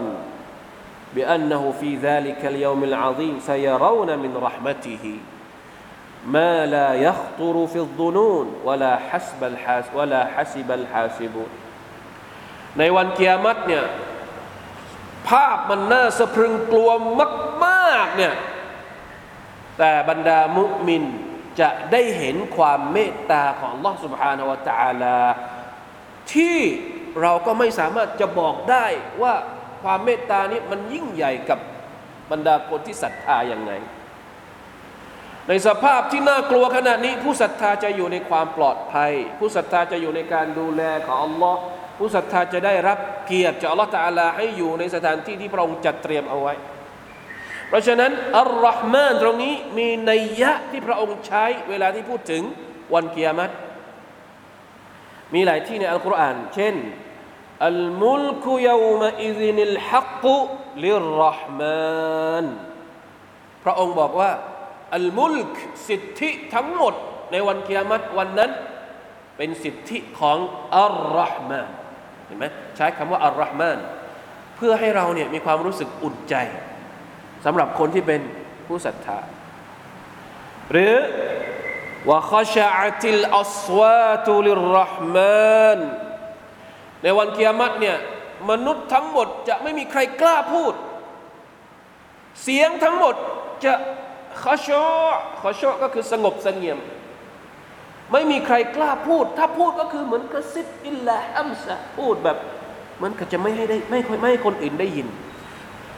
[1.15, 5.19] بأنه في ذلك اليوم العظيم سيرون من رحمته
[6.27, 11.51] ما لا يخطر في الظنون ولا حسب الحاس ولا حسب الحاسبون
[12.79, 13.85] ในวันเกียรติเนี่ย
[15.29, 16.91] ภาพมันน่าสะพรึงกลัว
[17.65, 18.35] มากๆเนี่ย
[19.79, 21.05] แต่บรรดามุมิน
[21.61, 25.19] จะได้เห็นความเมตตาของ Allah سبحانه และ تعالى
[26.33, 26.59] ที่
[27.23, 28.87] เราก็ไม่สามารถจะบอกได้
[29.23, 29.35] ว่า
[29.83, 31.59] ความเมตตานี้มันยิ่งใหญ่กับ
[32.31, 33.73] บรรดาคนที่ศรัทธาอย่างไง
[35.49, 41.61] ในสภาพที่น่ากลัวขนาดนี้ ผู้ศรัทธาจะอยู่ในความปลอดภัย ผู้ศรัทธาจะอยู่ในการดูแลของอัลลอฮ์
[41.99, 46.55] ผู้ศรัทธาจะได้รับเกียรติจากอัลลอฮ์ตาลาให้อยู่ในสถานที่ที่พระองค์จัดเตรียมเอาไว้
[47.68, 52.44] เพราะฉะนั้นอัลลอฮ์มานตรงนี้มีนัยยะที่พระองค์ใช้เวลาที่พูดถึง
[52.94, 53.54] วันเกียรติ
[55.34, 56.76] มีหลายที่ในอัลกุรอาน เช่น
[57.68, 60.36] อัลมุลกุยามะอิซินิลฮักกุ
[60.84, 62.46] ลิรรห์มาน
[63.64, 64.32] พระองค์บอกว่า
[64.96, 65.56] อัลมุลก
[65.88, 66.94] สิทธิทั้งหมด
[67.32, 68.52] ในวันกิยามัตวันนั้น
[69.38, 70.38] เป็นสิทธิของ
[70.78, 71.70] อัลรห์มาน
[72.26, 73.78] เห็นไหมใช้คำว่าอัลรห์มาน
[74.56, 76.36] เพื่อให้เราเนี่ยมีความรู้สึกอุ่นใจ
[77.46, 78.22] สำหรับคนที่เป็น
[78.68, 79.20] ผู้ศรัทธา
[80.72, 80.96] หรือ
[82.10, 85.80] ว่าขชาติลอัสวาตุลิรห์มาน
[87.04, 87.98] ในวันกียรติเนี่ย
[88.50, 90.74] มนุษย์ทั้งหมดจะไม่มีใครกล้าพูด
[92.42, 93.16] เสียงทั้งหมด
[93.66, 93.74] จะ
[94.44, 94.86] ขชอ
[95.42, 96.80] ขชอก็คือสงบสงเงียม
[98.12, 102.38] ไม่มีใครกล้าพูด ถ้าพูดก็คือเหมือนกระซิบอิลลาอัมซะพูดแบบ
[103.04, 105.08] มันก็จะไม่ให้ได้ไม่ไม่ให้คนอื่นได้ยิน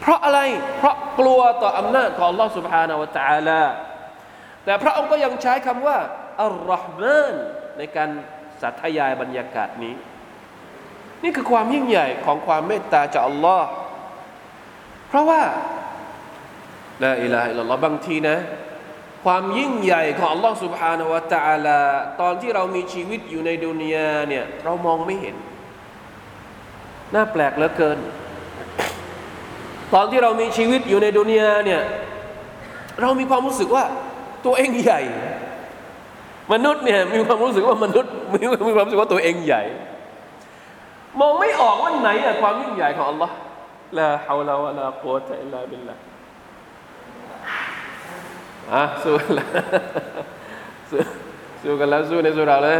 [0.00, 0.40] เพราะอะไร
[0.76, 3.62] เพราะกลัวต่ออำนาจของ Allah سبحانه และ تعالى
[4.64, 5.98] แต่พระองค์ก็ยังใช้คำว่า
[6.42, 7.34] อัลลอฮ์มาน
[7.78, 8.08] ในการ
[8.62, 9.94] สัทยายบรรยากาศนี้
[11.22, 13.68] นี่คือความยิ่งใหญ่ของความเมตตาจากอัลลอฮ์
[15.08, 15.42] เพราะว่า
[17.04, 18.38] ละอิลาฮิลลอฮ์บางทีนะ
[19.24, 21.80] ความยิ่งใหญ่ของอัลลอฮ์ سبحانه และ تعالى
[22.20, 25.36] ตอนที่เรามีชีวิตอยู่ในดุนยาเนี่ยเรามองไม่เห็น
[27.14, 27.98] น่าแปลกเหลือเกิน
[29.93, 31.81] ตอนที่เรามีชีวิตอยู่ในดุนยาเนี่ย
[33.01, 33.83] เรามีความรู้สึกว่า
[34.45, 35.01] ตัวเองใหญ่
[36.53, 39.63] มนุษย์เนี่ยมีความรู้สึกว่ามนุษย์มีมีความรู้สึกว่าตัวเองใหญ่
[41.19, 43.35] มองไม่ออกว่าไหนอะความยิ่งใหญ่ของอัลลอฮ์
[43.97, 45.95] ลาฮาวลาวะลากุวตะอิลลาบิลลา
[48.73, 49.47] อะสู้แล้ว
[50.89, 50.99] สู้
[51.61, 52.79] สู้กันแล้วสู้ในสุราเลย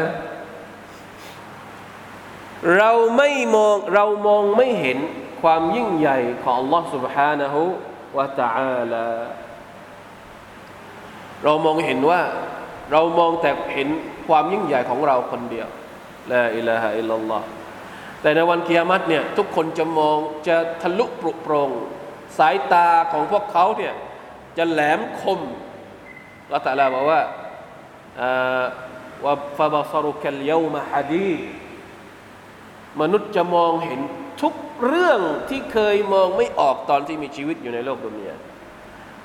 [2.78, 4.98] เราไม่มองเรามองไม่เห็น
[5.47, 7.55] ความยิ่งใหญ่ของ Allah سبحانه
[8.15, 9.09] และ تعالى
[11.45, 12.21] เรามองเห็นว่า
[12.93, 13.89] เรามองแต่เห็น
[14.29, 15.69] ความยิ่งใหญ่ของเราคนเดียว
[16.33, 17.47] ลาอิลาฮะอิลลัลลอฮ์
[18.21, 20.17] แต่ในวันกิยามัตเนี่ยทุกคนจะมอง
[20.49, 21.71] จะทะลุปรุโปรง
[22.39, 23.95] สายตาของพวกเขาเนี่ย
[24.59, 25.41] จะแหลมคม
[26.53, 27.21] ละตะลาบอกว่า
[29.25, 31.33] ว่าฟาบาซารุกัลเยามาฮัดี
[33.01, 34.01] มนุษย์จะมองเห็น
[34.42, 34.54] ทุก
[34.86, 35.20] เรื่อง
[35.50, 38.36] ที่เคยมองไม่ออกตอนที่มีชีวิตอยู่ในโลกดุนยา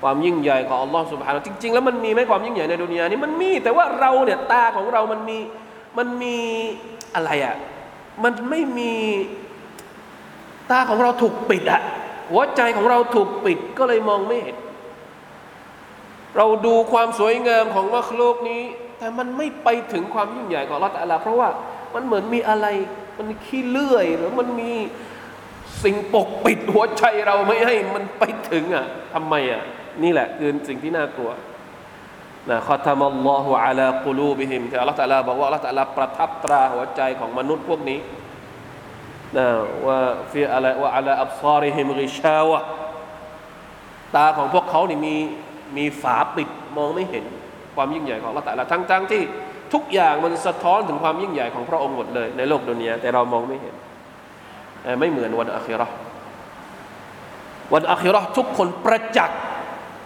[0.03, 5.39] ความยิ่งใหญ่ของอัลลอฮ์สุบฮานะจริง ๆ แล้วมันมีไหมความยิ่งใหญ่ในดุนยานี้มันมี แต่ว่าเราเนี่ยตาของเรามันมี
[5.99, 6.37] มันมี
[7.15, 7.57] อะไรอะ่ะ
[8.25, 8.95] มันไม่มี
[10.71, 11.83] ตาของเราถูกปิดอะ
[12.31, 14.57] หัวใจของเราถูกปิดก็เลยมองไม่เห็น
[16.37, 18.63] เราดูความสวยงามของมรรคโลกนี้
[18.99, 21.49] แต่มันไม่ไปถึงความยิ่งใหญ่ของละตัลลาเพราะว่า
[21.95, 22.67] มันเหมือนมีอะไร
[23.19, 24.73] มันขี้เลื่อยหรือมันมี
[25.83, 29.63] สิ่งปกปิดหัวใจเราไม่ให้มันไปถึงอะทำไมอะ
[30.03, 31.31] นี่แหละคือสิ่งที่น่ากลัว
[32.51, 37.99] นะขอทำอัลลอฮฺอัลากุลูบิฮิมที่อัลลอฮฺตะลาบอกว่าอัลลอฮฺตะลาประทับตราหัวใจของมนุษย์พวกนี้
[39.37, 39.47] นะ
[39.87, 40.01] ว่า
[40.33, 42.61] ฟีอะไรว่าอัลาอับซาริฮิมริชาวะ
[44.17, 45.17] ตาของพวกเขานี่มี
[45.77, 47.25] มีฝาปิดมองไม่เห็น
[47.75, 49.23] ความยิ่งใหญ่ของอัลลอฮฺตะลาทั้งๆที่
[49.73, 53.75] ทุกอย่างมันสะท้อนถึงความยิ่งใหญ่ของพระองค์หมดเลย ในโลกดุนยาแต่เรามองไม่เห็น
[54.99, 55.87] ไม่เหมือนวันอัครา
[57.75, 59.39] วันอัคราทุกคนประจักษ์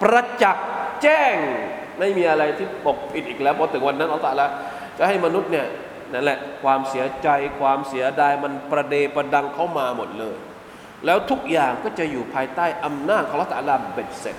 [0.03, 0.67] ประจักษ์
[1.03, 1.37] แจ้ง
[1.99, 4.43] ไม่มีอะไรที่ปกปิดอีกแล้วพอถึงวันนั้นอัลลอฮฺ
[4.99, 5.67] จะให้มนุษย์เนี่ย
[6.13, 7.29] นั่นแหละความเสียใจ
[7.61, 10.37] ความเสียดายมันประเดประดังเข้ามาหมดเลย
[11.07, 14.37] แล้วทุกอย่างก็จะอยู่ภายใต้อำนาจของอัลลอฮฺเบ็ดเสร็จ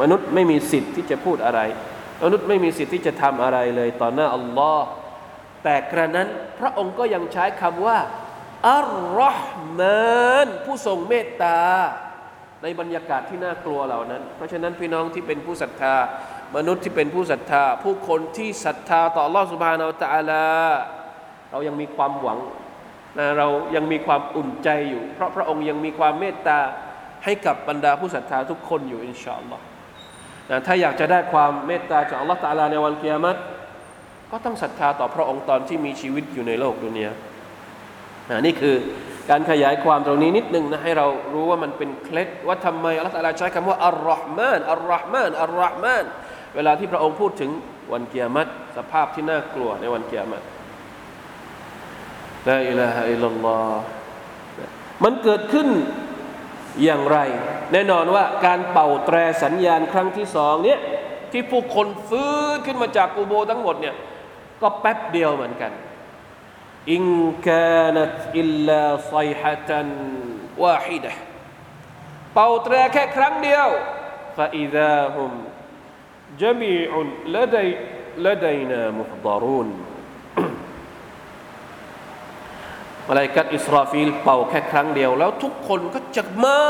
[0.00, 1.60] มนุษย์ไม่มีสิทธิ์ที่จะพูดอะไร
[2.22, 4.86] มนุษย์ไม่มีสิทธิ์ที่จะทำอะไรเลยต่อหน้าอัลลอฮ์
[5.64, 6.28] แต่กระนั้น
[6.58, 7.98] พระองค์ก็ยังใช้คำว่า
[8.70, 11.60] อัลลอฮ์มานผู้ทรงเมตตา
[12.62, 15.94] ในบรรยากาศที่น่ากลัวเหล่านั้น เพราะฉะนั้นพี่น้องที่เป็นผู้ศรัทธา
[16.56, 20.46] มนุษย์ที่เป็นผู้ศรัทธา ผู้คนที่ศรัทธาต่อลอสุบานาอัลตะลา
[21.50, 22.38] เรายังมีความหวัง
[23.18, 26.58] นะเรายังมีความอุ่นใจอยู่ เพราะพระองค์ยังมีความเมตตา
[27.24, 29.69] ให้กับบรรดาผู้ศรัทธาทุกคนอยู่อินชาอัลลอฮ์
[30.50, 33.36] นะถ้าอยากจะได้ความเมตตาจากอัลลอฮ์ตะลาในวันกิยามัต
[34.30, 37.12] ก็ต้องศรัทธาต่อพระองค์ตอนที่มีชีวิตอยู่ในโลกดุนยา
[38.46, 38.76] นี่คือ
[39.30, 46.04] การขยายความตรงนี้นิดนึงนะให้เรารู้ว่ามันเป็นเคล็ดว่าทำไมอัลลอฮฺใช้คำว่าอัลลอฮ์มานอัลลอฮ์มานอัลลอฮ์มาน
[46.54, 47.50] เวลาที่พระองค์พูดถึง
[47.92, 50.28] วันเกียรติสภาพที่น่ากลัวในวันเกียรติ
[52.48, 53.82] ละอิลาฮะอิลลัลลอฮ์
[55.04, 55.68] มันเกิดขึ้น
[56.82, 57.18] อย่างไร
[57.72, 60.78] แน่นอนว่าการเป่าแตรสัญญาณครั้งที่สองเนี้ย
[61.32, 63.94] ที่ผู้คนฟื้นขึ้นมาจากกูโบทั้งหมดเนี่ย
[64.62, 65.72] ก็แป๊บเดียวเหมือนกัน
[66.92, 67.04] อิน
[67.46, 69.88] กานัตอิลลาไซฮะตัน
[70.62, 71.12] วาฮิดะ
[72.34, 73.68] เป่าแตรแค่ครั้งเดียว
[74.36, 75.32] فإذا هم
[76.40, 79.68] جميع لدي لدينا محضرون
[83.09, 86.61] มาลายกัดอิสราฟิลเป่าแค่ครั้งเดียว แล้วทุกคนก็จะมา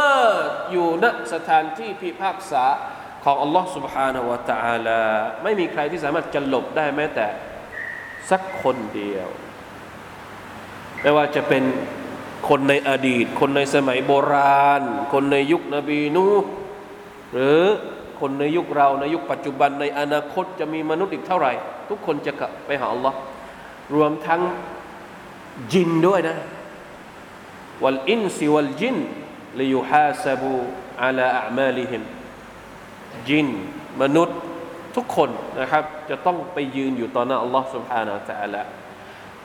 [0.71, 2.63] อยู่ณสถานที่พิพากษา
[3.23, 5.01] ของอัลลอฮ์ سبحانه และ تعالى
[5.43, 7.27] ไม่มีใครที่สามารถจะหลบได้แม้แต่
[8.29, 9.29] สักคนเดียว
[11.01, 11.63] ไม่ว่าจะเป็น
[12.49, 14.81] คนในอดีต คนในสมัยโบราณ
[15.13, 16.27] คนในยุคนบีนู
[17.33, 17.59] หรือ
[18.19, 21.53] คนในยุคเราในยุคปัจจุบันในอนาคตจะมีมนุษย์อีกเท่าไหร่
[21.89, 23.17] ทุกคนจะกลับไปหาอัลลอฮ์
[23.95, 24.41] รวมทั้ง
[25.73, 26.35] จินด้วยนะ
[27.83, 28.97] วัลอินซิวัลจิน
[29.59, 30.53] ลิยุฮาซาบู
[31.03, 32.01] อาลาอามาลิฮิม
[33.27, 33.47] จิน
[34.01, 34.39] มนุษย์
[34.95, 38.61] ทุกคนนะครับ จะต้องไปยืนอยู่ต่อหน้าอัลลอฮ์ سبحانه และ تعالى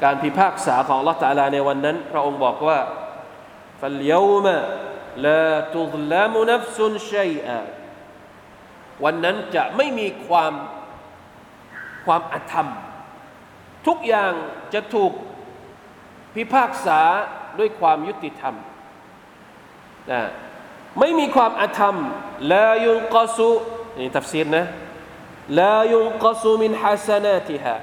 [0.03, 2.79] การพิพากษาของลอตตาลาในวันนั้น พระองค์บอกว่า
[3.81, 4.57] ฟัลยามะ
[5.27, 7.59] ลาตุลลามุนัฟซุนชัยอา
[9.05, 10.53] วันนั้นจะไม่มีความ
[12.07, 12.69] ความอธรรม
[13.87, 14.33] ทุกอย่าง
[14.75, 15.13] จะถูก
[16.36, 17.02] พิพากษา
[17.60, 18.56] ด้วยความยุติธรรม
[20.12, 20.22] นะ
[21.00, 21.96] ไม่มีความอธรรม
[22.52, 23.50] ลายุนกสุ
[24.00, 24.66] นี่ตัฟซีรนะ
[25.60, 27.76] ลายุนกสุมินฮัสนาติฮา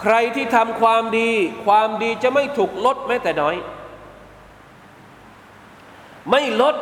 [0.00, 1.30] ใครที่ทำความดี
[1.66, 3.56] ความดีจะไม่ถูกลดแม้แต่น้อย
[6.30, 6.76] ไม่ลด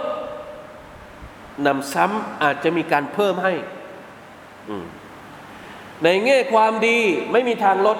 [1.66, 3.54] นำซ้ำอาจจะมีการเพิ่มให้
[6.02, 6.98] ในแง่ความดี
[7.32, 7.98] ไม่มีทางลด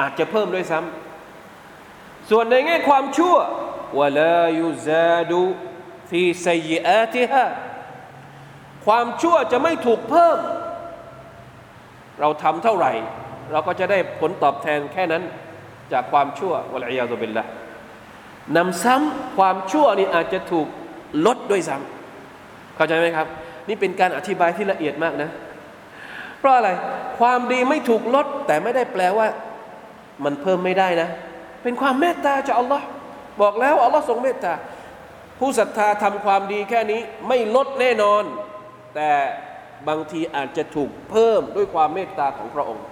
[0.00, 1.05] อาจจะเพิ่มด้วยซ้ำ
[2.30, 3.36] ส่วนในแง่ความชั่ว
[4.00, 5.42] วลายุซาดู
[6.10, 7.44] ฟีไซยอาติฮะ
[8.86, 10.38] ความชั่วจะไม่ถูกเพิ่ม
[12.20, 12.92] เราทำเท่าไหร่
[13.52, 15.22] เราก็จะได้ผลตอบแทนแค่นั้น
[15.92, 17.44] จากความชั่ววะลัยยาตุบิลละ
[18.56, 20.66] นำซ้ำความชั่วนี่อาจจะถูก
[21.26, 23.26] ลดด้วยซ้ำเข้าใจไหมครับ
[23.68, 25.30] นี่เป็นการอธิบายที่ละเอียดมากนะ
[26.38, 26.70] เพราะอะไร
[27.18, 29.26] ความดีไม่ถูกลด แต่ไม่ได้แปลว่า
[30.24, 31.08] มันเพิ่มไม่ได้นะ
[31.65, 32.85] เป็นความเมตตาจากอัลลอฮ์
[33.41, 34.53] บอกแล้วอัลลอฮ์ทรงเมตตา
[35.39, 38.23] ผู้ศรัทธาทำความดีแค่นี้ไม่ลดแน่นอน
[38.95, 39.11] แต่
[39.87, 42.85] บางทีอาจจะถูกเพิ่มด้วยความเมตตาของพระองค์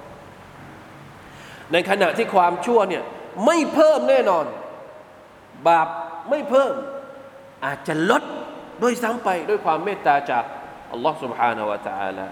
[1.71, 3.03] ในขณะที่ความชั่วเนี่ย
[3.45, 4.45] ไม่เพิ่มแน่นอน
[5.67, 5.87] บาป
[6.29, 6.73] ไม่เพิ่ม
[7.65, 8.23] อาจจะลด
[8.83, 10.43] ด้วยซ้ำไปด้วยความเมตตาจาก
[10.91, 12.27] อัลลอฮ์ سبحانه และ تعالى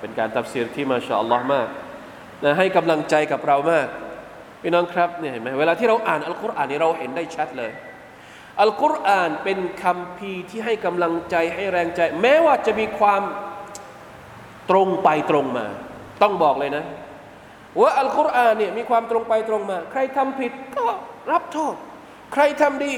[0.00, 1.68] เป็นการตัฟซีรที่มาชาอัลลอฮ์มาก
[2.44, 3.88] นะให้กำลังใจกับเรามาก
[4.67, 7.71] พี่น้องครับเนี่ยเห็นไหมเวลาที่เราอ่านอัลกุรอานนี่เราเห็นได้ชัดเลย
[8.61, 13.21] อัลกุรอานเป็นคำพีที่ให้กำลังใจให้แรงใจ แม้ว่าจะมีความ
[14.69, 15.65] ตรงไปตรงมา
[16.21, 16.83] ต้องบอกเลยนะ
[17.79, 20.85] ว่าอัลกุรอานเนี่ยมีความตรงไปตรงมา ใครทำผิดก็
[21.31, 21.75] รับโทษ
[22.33, 22.93] ใครทำดี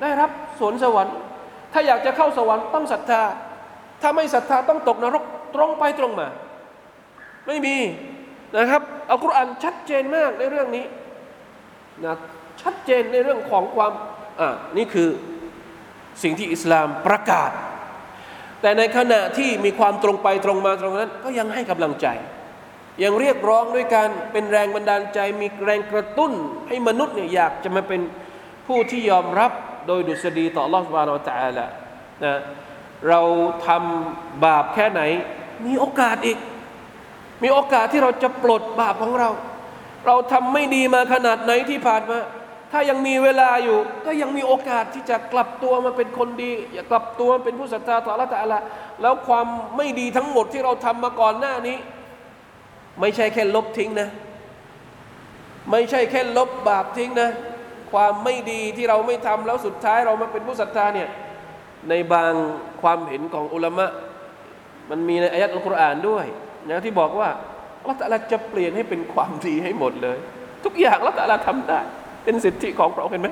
[0.00, 1.16] ได้รับสวนสวรรค์
[1.72, 3.22] ถ้าอยากจะเข้าสวรรค์ต้องศรัทธา
[4.02, 6.28] ถ้าไม่ศรัทธาต้องตกนรกตรงไปตรงมา
[7.46, 7.76] ไม่มี
[8.56, 10.86] นะครับอัลกุรอานชัดเจนมากในเรื่องนี้
[12.06, 12.16] นะ
[12.60, 13.92] ชัดเจนในเรื่องของความ
[14.40, 15.08] อ่านี่คือ
[16.22, 17.50] สิ่งที่อิสลามประกาศ
[18.60, 22.06] แต่ในขณะที่มีความตรงไปตรงมาตรงนั้น ก็ยังให้กำลังใจ
[23.02, 26.32] ยังเรียกร้องด้วยการเป็นแรงบันดาลใจ มีแรงกระตุ้น
[26.68, 28.00] ให้มนุษย์เนี่ยอยากจะมาเป็น
[28.66, 29.52] ผู้ที่ยอมรับ
[29.86, 31.66] โดยดุษฎีต่อลอสบาลอตาละ
[32.24, 32.38] นะ
[33.08, 33.20] เรา
[33.66, 35.02] ทำบาปแค่ไหน
[35.66, 36.38] มีโอกาสอีก
[37.42, 39.30] มีโอกาสที่เราจะปลดบาปของเรา
[40.06, 42.18] เราทำไม่ดีมาขนาดไหนที่ผ่านมา
[42.72, 48.60] ถ้ายังมีเวลาอยู่ ก็ยังมีโอกาสที่จะกลับตัวมาเป็นคนดี อย่ากลับตัวมาเป็นผู้ศรัทธาต่อละตะละ
[49.02, 51.76] แล้วความไม่ดีทั้งหมดที่เราทำมาก่อนหน้านี้
[53.00, 54.08] ไม่ใช่แค่ลบทิ้งนะ
[55.70, 57.30] ไม่ใช่แค่ลบบาปทิ้งนะ
[57.92, 61.08] ความไม่ดีที่เราไม่ทำแล้วสุดท้ายเรามาเป็นผู้ศรัทธาเนี่ย
[61.88, 62.32] ในบาง
[62.82, 63.86] ความเห็นของอุลามะ
[64.90, 66.26] มันมีในอายัดอัลกุรอานด้วย
[66.70, 67.28] นะที่บอกว่า
[67.80, 70.18] อัลลอฮฺจะเปลี่ยนให้เป็นความดีให้หมดเลย
[70.64, 71.80] ทุกอย่างอัลลอฮฺทำได้
[72.24, 73.28] เป็นสิทธิของเราเห็นไหม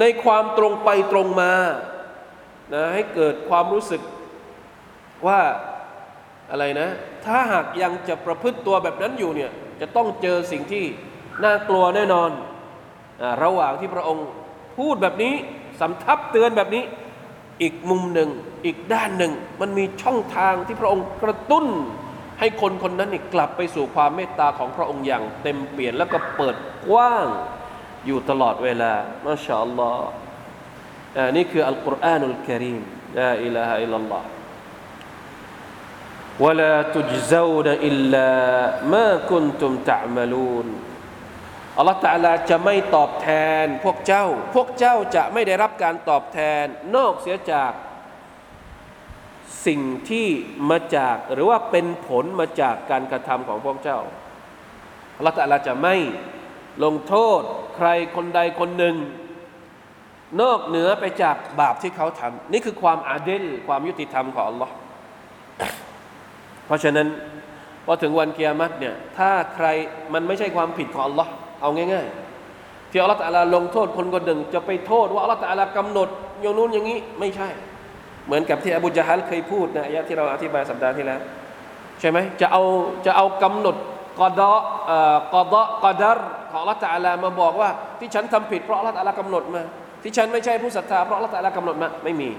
[0.00, 1.52] ในความตรงไปตรงมา
[2.74, 4.02] นะให้เกิดความรู้สึก
[5.26, 5.40] ว่า
[6.50, 6.88] อะไรนะ
[7.24, 10.84] ถ้าหากยังจะประพฤติตัวแบบนั้นอยู่เนี่ยจะต้องเจอสิ่งที่
[11.44, 12.30] น่ากลัวแน่นอน
[13.22, 14.26] อระหว่างที่พระองค์
[14.78, 15.34] พูดแบบนี้
[15.80, 16.82] สำทับเตือนแบบนี้
[17.62, 18.28] อีกมุมหนึ่ง
[18.66, 21.66] อีกด้านหนึ่ง มันมีช่องทางที่พระองค์กระตุ้น
[22.39, 26.55] ให้คนคนนั้นกลับไปสู่ความเมตตาของพระองค์อย่างเต็มเปลี่ยนแล้วก็เปิด
[26.87, 27.27] กว้าง
[28.05, 28.93] อยู่ตลอดเวลา
[29.25, 30.09] มาชาอัลลอฮ์
[31.35, 32.81] นี่คืออัลกุรอานุลกิริม
[33.19, 34.27] ลาอิลาฮะอิลลัลลอฮ์
[36.43, 38.29] ولا تجزون إلا
[38.93, 40.67] ما كنتم تعملون
[41.77, 43.29] อัลลอฮฺตาลาจะไม่ตอบแท
[43.63, 47.71] นพวกเจ้า พวกเจ้าจะไม่ได้รับการตอบแทน นอกเสียจาก
[49.66, 50.26] สิ่งที่
[50.70, 53.98] มาจากหรือว่าเป็นผลมาจากการกระทำของพวกเจ้า
[55.16, 55.96] อัลลอฮฺตาลาจะไม่
[56.84, 57.42] ลงโทษ
[57.76, 58.96] ใครคนใดคนหนึ่ง
[60.40, 64.74] นอกเหนือไปจากบาปที่เขาทำนี่คือความอาเดลความยุติธรรมของอัลลอฮ์
[66.66, 67.08] เพราะฉะนั้น
[67.86, 69.66] พอถึงวันเกียรติเนี่ยถ้าใคร
[70.12, 72.06] มันไม่ใช่ความผิดของอัลลอฮ์เอาง่าย
[72.50, 76.08] ๆ ที่อัลลอฮ์ตะลาลงโทษคนคนหนึ่ง จะไปโทษว่าอัลลอฮ์ตะลากำหนด
[76.40, 77.48] อย่างนู้นอย่างนี้ไม่ใช่
[78.26, 81.20] เหมือนกับที่อบูจาฮัลเคยพูดนะอายะที่เราอธิบายสัปดาห์ที่แล้ว
[82.00, 82.62] ใช่ไหมจะเอา
[83.06, 83.76] จะเอากำหนด
[84.18, 86.18] กอดอกอดอกอดัร
[86.50, 89.62] ของอัลลอฮ์ตะลามาบอกว่า ที่ฉันทำผิดเพราะลลอฮ์ตะลากำหนดมา
[90.02, 92.30] ที่ฉันไม่ใช่ผู้ศรัทธาเพราะลลอฮ์ตะลากำหนดมาไม่มี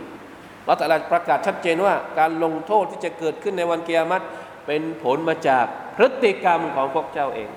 [0.65, 4.23] ลลอฮ์ตะลาประกาศชัดเจนว่า การลงโทษที่จะเกิดขึ้นในวันเกียรติ
[4.67, 5.65] เป็นผลมาจาก
[5.95, 7.49] พฤติกรรมของพวกเจ้าเอง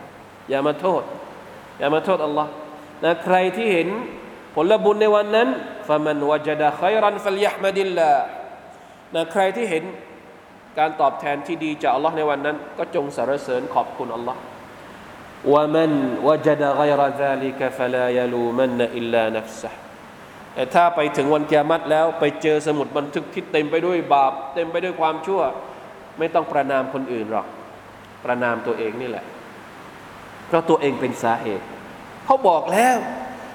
[0.51, 1.03] อย่ามาโทษ
[1.79, 2.51] อย่ามาโทษอัลลอฮ์
[3.05, 3.89] นะใครที่เห็น
[4.57, 5.49] ผลบุญในวันนั้น
[5.89, 8.11] ฟะมันวจดะขัยรันฟัลยห์มดิลลา
[9.15, 9.85] นะใครที่เห็น
[10.79, 14.41] การตอบแทนที่ดีจากอัลลอฮ์ในวันนั้น ก็จงสรรเสริญขอบคุณอัลลอฮ์
[15.53, 15.91] ว่ามัน
[16.29, 19.71] วจดะขัยรซาลิกฟะลายลูมันอิลลานัฟซะ
[20.55, 25.43] แต่ถ้าไปถึงวันกิยามัตแล้วไปเจอสมุดบันทึกที่เต็มไปด้วยบาป เต็มไปด้วยความชั่ว
[26.19, 27.47] ไม่ต้องประนามคนอื่นหรอก
[28.25, 29.25] ประนามตัวเองนี่แหละ
[30.47, 31.65] เพราะตัวเองเป็นสาเหตุ
[32.25, 32.97] เขาบอกแล้ว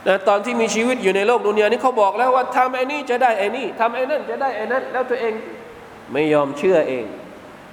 [0.07, 5.33] นะตอนที่มีชีวิตอยู่ในโลกดุนยานี้เขาบอกแล้วว่าทำไอ้นี่จะได้ไอ้นี่ทำไอ้นั่นจะได้ไอ้นั่นแล้วตัวเอง
[6.13, 7.05] ไม่ยอมเชื่อเอง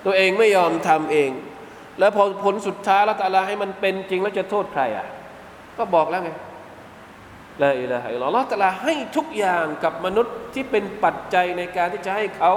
[0.07, 1.31] ตัวเองไม่ยอมทำเอง
[1.99, 5.07] แล้วพอผลสุดท้ายละตาลาให้มันเป็นจริงแล้วจะโทษใครอะ
[5.79, 6.31] ก็บอกแล้วไง
[7.63, 12.53] ลาอิลาฮะอิลลอฮ์ตาลาให้ทุกอย่างกับมนุษย์ที่เป็นปัจจัยในการที่จะให้เขา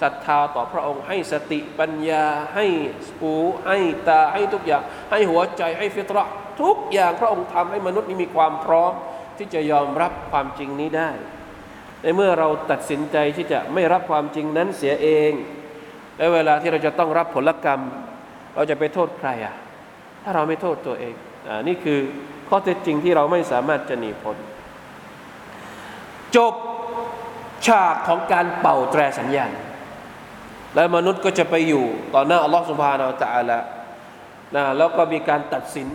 [0.00, 2.24] ศรัทธาต่อพระองค์ ให้สติปัญญา
[2.54, 2.66] ให้
[3.20, 3.34] หู
[3.66, 3.78] ให้
[4.08, 6.26] ตาให้ทุกอย่าง ให้หัวใจให้ฟิตระ
[6.62, 8.92] ทุกอย่างพระองค์ทำให้มนุษย์นี้มีความพร้อม
[9.38, 11.10] ที่จะยอมรับความจริงนี้ได้
[12.02, 15.32] ในเมื่อเราตัดสินใจที่จะไม่รับความจริงนั้นเสียเอง
[16.16, 17.80] และเวลาที่เราจะต้องรับผลกรรม
[18.54, 19.54] เราจะไปโทษใครอะ
[20.22, 21.14] ถ้าเราไม่โทษตัวเอง
[21.48, 21.98] อ่านี่คือ
[22.48, 24.36] ข้อเท็จจริงที่เราไม่สามารถจะหนีพ้น
[26.36, 26.54] จบ
[27.66, 29.52] ฉากของการเป่าแตรสัญญาณ
[30.74, 31.84] และมนุษย์ก็จะไปอยู่
[32.14, 33.58] ต่อหน้าอัลลอฮฺสุบฮานาอัลตะอาละ
[34.54, 35.88] นะแล้วก็มีการตัดสิน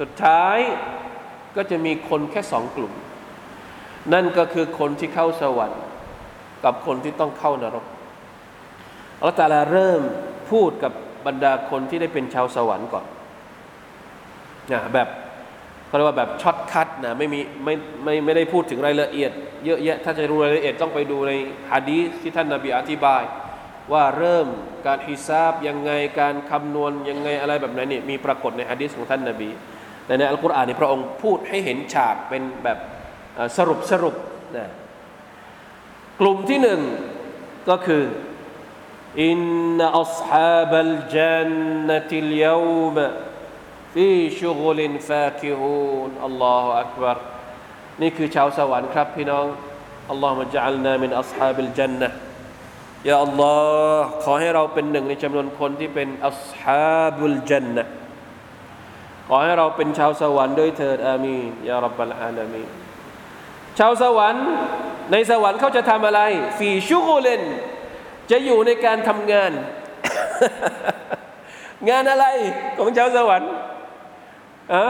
[0.00, 0.58] สุดท้าย
[1.56, 2.92] ก็จะมีคนแค่สองกลุ่ม
[4.12, 5.82] นั่นก็คือคนที่เข้าสวรรค์
[6.64, 7.84] กับคนที่ต้องเข้านรก
[9.22, 10.02] อัลตาลาเริ่ม
[10.50, 10.92] พูดกับ
[11.26, 13.04] บรรดาคนที่ได้เป็นชาวสวรรค์ก่อน
[14.72, 15.08] นะแบบ
[15.86, 17.74] เขาเรียกว่าแบบช็อตคัดนะไม่มีไม่
[18.04, 19.30] ไม่ไม่ได้พูดถึงรายละเอียด
[19.64, 21.32] เยอะแยะถ้าจะรู้รายละเอียดต้องไปดูใน
[21.72, 23.22] ฮะดีที่ท่านนาบีอธิบาย
[23.92, 24.46] ว่าเริ่ม
[24.86, 29.48] การฮิซาบยังไงการคำนวณยังไงอะไรแบบไหนนี่มีปรากฏในฮะดีของท่านนาบี
[30.06, 32.78] ในอัลกุรอานนี่พระองค์พูดให้เห็นฉากเป็นแบบ
[33.56, 34.14] สรุปสรุป
[34.56, 34.66] นะ
[36.20, 36.80] กลุ่มที่หนึ่ง
[37.68, 38.04] ก็คือ
[39.22, 39.38] อิน
[39.78, 41.50] นอัศฮาบัลจัน
[41.88, 42.58] นติลยา
[42.94, 42.96] ม
[43.94, 47.18] ฟีชุกลินฟาคิฮูนอัลลอฮฺอักบาร
[48.02, 49.46] นี่คือชาวสวรรค์ครับพี่น้อง
[50.10, 52.08] อัลลอฮฺมะจัลนามินอัศฮาบิลจันนะ
[53.08, 53.54] ยาอัลลอ
[53.98, 57.84] ฮ์ขอให้เราเป็นหนึ่งในจำนวนคนที่เป็นอัศฮาบุลจันนะ
[59.28, 62.62] ขอให้เราเป็นชาวสวรรค์ด้วยเถิดอามีนยารับบลอาลามี
[63.78, 64.46] ชาวสวรรค์
[65.12, 66.20] ในสวรรค์เขาจะทำอะไร
[66.58, 67.42] ฟีชุกเลน
[68.30, 69.52] จะอยู่ในการทำงาน
[71.90, 72.26] งานอะไร
[72.78, 73.50] ของชาวสวรรค์
[74.74, 74.84] อะ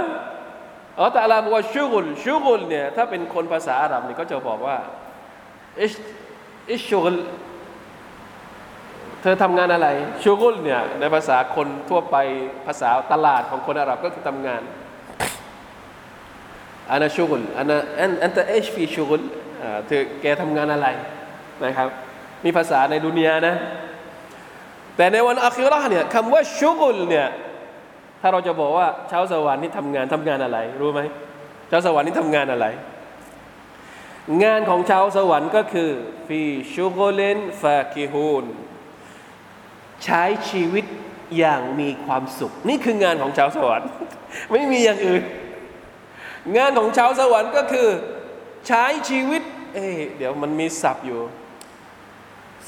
[0.98, 4.76] อ๋อแต่อาลาบอกว่าชุกุลชุกุลเนี่ยถ้าเป็นคนภาษาอาหรับเนี่ยก็จะบอกว่า
[5.80, 5.94] อิช
[6.70, 7.14] อิชชุกล
[9.22, 9.88] เธอทำงานอะไร
[10.22, 12.16] ชุกุลเนี่ยในภาษาคนทั่วไป
[12.66, 14.62] ภาษาตลาดของคนอาหรับก็คือทำงาน
[16.90, 19.22] อานาชุกลอานาอันอันตะเอชฟีชุกล
[19.86, 20.88] เธอแกทำงานอะไร
[21.64, 21.88] นะครับ
[22.44, 23.54] มีภาษาในดุนยานะ
[24.96, 27.26] แต่ในวันอาคิราะห์เนี่ยคำว่าชุกลเนี่ย
[28.20, 31.00] ถ้าเราจะบอกว่าชาวสวรรค์นี่ทำงานทำงานอะไร รู้ไหม
[31.70, 32.66] ชาวสวรรค์นี่ทำงานอะไร
[34.44, 35.90] งานของชาวสวรรค์ก็คือ
[36.26, 36.40] ฟี
[36.74, 38.44] ชุกเลนฟาคิฮูน
[40.04, 40.84] ใช้ชีวิต
[41.38, 43.90] อย่างมีความสุข นี่คืองานของชาวสวรรค์
[44.52, 45.22] ไม่มีอย่างอื่น
[46.56, 47.88] งานของชาวสวรรค์ก็คือ
[48.66, 49.42] ใช้ชีวิต
[49.74, 49.86] เอ๊
[50.16, 51.20] เดี๋ยวมันมีศัพท์อยู่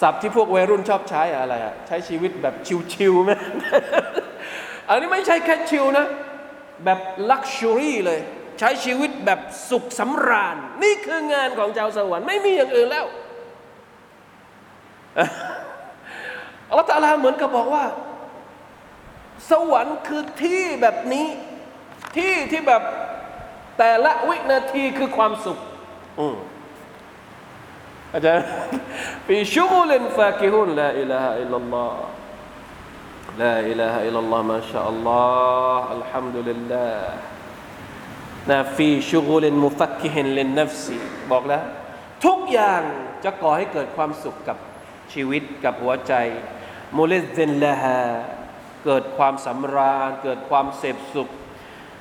[0.00, 2.54] ศัพท์ที่พวกวัยรุ่นชอบใช้อะไรอะใช้ชีวิตแบบ
[2.92, 3.30] ชิวๆไหม
[4.88, 6.06] อันนี้ไม่ใช่แค่ chill นะ
[6.84, 6.98] แบบ
[7.30, 8.20] luxury เลย
[8.58, 13.06] ใช้ชีวิตแบบสุขสำราญ นี่คืองานของชาวสวรรค์ไม่มีอย่างอื่นแล้ว
[16.68, 17.84] อัลลอฮฺตะอาลาเหมือนกับบอกว่า
[19.50, 21.26] สวรรค์คือที่แบบนี้
[22.16, 22.82] ที่ที่แบบ
[23.78, 25.58] แต่ละวินาทีคือความสุข
[26.20, 26.36] อืม
[28.14, 28.46] อาจารย์
[29.26, 32.00] في شغل فاكهون لا إله إلا الله
[33.42, 37.16] لا إله إلا الله ما شاء الله الحمد لله
[38.50, 40.98] นะ في شغل مفكه للنفس
[41.32, 41.62] บอกแล้ว
[42.24, 42.82] ทุกอย่าง
[43.24, 44.56] จะก่อให้เกิดความสุขกับ
[45.12, 46.14] ชีวิตกับหัวใจ
[46.96, 48.00] ملذ لها
[48.84, 51.28] เกิดความสำราญ เกิดความเสพสุข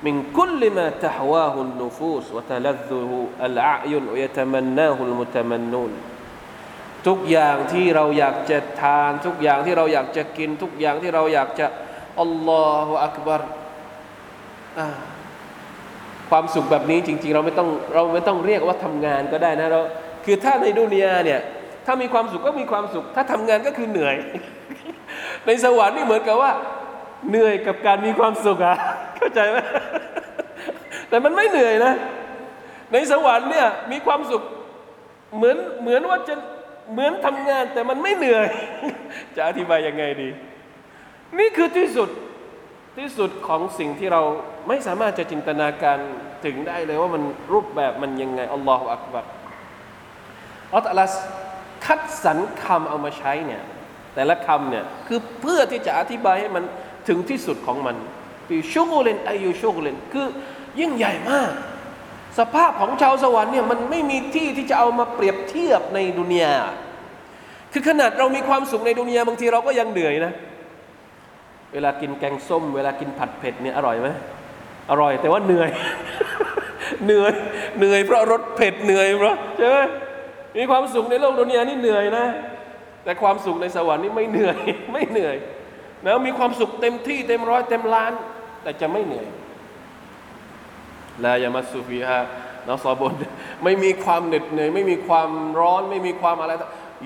[0.06, 5.92] من كل ما تهواه النفوس وتلذه العيون ويتمناه المتمنون
[7.08, 11.68] ทุกอย่างที่เราอยากจะทาน ทุกอย่างที่เราอยากจะกิน ทุกอย่างที่เราอยากจะ
[12.22, 13.42] อัลลอฮฺอักบาร
[16.30, 19.80] ความสุขแบบนี้จริง ๆ เราไม่ต้องเราไม่ต้องเรียกว่าทำงานก็ได้นะเรา
[20.26, 21.40] คือถ้าในดุนยาเนี่ย
[21.86, 24.16] ถ้ามีความสุขก็มีความสุข ถ้าทำงานก็คือเหนื่อย
[25.46, 26.52] ในสวรรค์นี่เหมือนกับว่า
[27.30, 28.78] เหนื่อยกับการมีความสุขอะ
[29.18, 29.58] เข้าใจไหม
[31.10, 31.94] แต่มันไม่เหนื่อยนะ
[32.94, 34.44] ในสวรรค์เนี่ยมีความสุข
[35.36, 36.36] เหมือนเหมือนว่าจะ
[36.94, 38.48] เหมือนทำงานแต่มันไม่เหนื่อย
[39.36, 40.30] จะอธิบายยังไงดี
[41.40, 42.10] นี่คือที่สุด
[42.98, 44.22] ที่สุดของสิ่งที่เรา
[44.68, 45.98] ไม่สามารถจะจินตนาการ
[46.46, 47.24] ถึงได้เลยว่ามัน
[47.54, 49.26] รูปแบบมันยังไงอัลลอฮฺอักบัร
[50.74, 51.16] อัลลอฮฺ
[51.86, 53.62] คัดสรรคำเอามาใช้เนี่ย
[54.18, 56.64] แต่ละคำเนี่ยคือเพื่อที่จะอธิบายให้มัน
[57.08, 57.96] ถึงที่สุดของมัน
[58.48, 60.28] ปีชุกเลนอายุชุกเลนคือ
[60.80, 61.52] ยิ่งใหญ่มาก
[62.40, 66.56] สภาพของชาวสวรรค์เนี่ยมันไม่มีที่ที่จะเอามาเปรียบเทียบในดุนยา
[67.74, 70.34] คือขนาดเรามีความสุขในดุนยาบางทีเราก็ยังเหนื่อยนะ
[71.74, 74.10] เวลากินแกงส้ม เวลากินผัดเผ็ดเนี่ยอร่อยไหม
[74.92, 75.70] อร่อยแต่ว่าเหนื่อย
[77.06, 77.34] เหนื่อย
[77.78, 79.78] เหนื่อยเพราะรสเผ็ดเหนื่อยเพราะใช่ไหม
[80.58, 82.26] มีความสุขในโลกดุนยานี่เหนื่อยนะ
[83.08, 84.58] แต่ความสุขในสวรรค์นี่ไม่เหนื่อย
[84.94, 85.36] ไม่เหนื่อย
[86.04, 88.12] นะมีความสุขเต็มที่เต็มร้อยเต็มล้าน
[88.64, 89.28] แต่จะไม่เหนื่อย
[91.24, 92.20] ลายามัสซูฟีฮะ
[92.68, 93.14] นอซอบน
[93.64, 95.30] ไม่มีความเหน็ดเหนื่อย ไม่มีความ
[95.60, 96.52] ร้อน ไม่มีความอะไร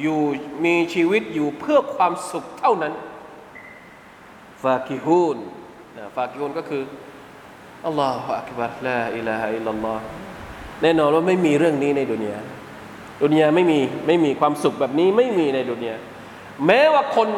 [0.02, 0.20] อยู่
[0.66, 2.94] มีชีวิตอยู่เพื่อความสุขเท่านั้น
[4.64, 5.38] ฟากิฮูน
[5.98, 6.84] นะฟากิฮูนก็คือ
[7.86, 10.00] อัลลอฮฺอักบัรลาอิลาฮะอิลลัลลอฮ
[10.82, 12.40] แน่นอนว่าไม่มีเรื่องนี้ในดุนยา
[13.24, 15.96] ดุนยาไม่มีไม่มีความสุขแบบนี้ไม่มีในดุนยา
[16.66, 17.30] แม้ว่าคน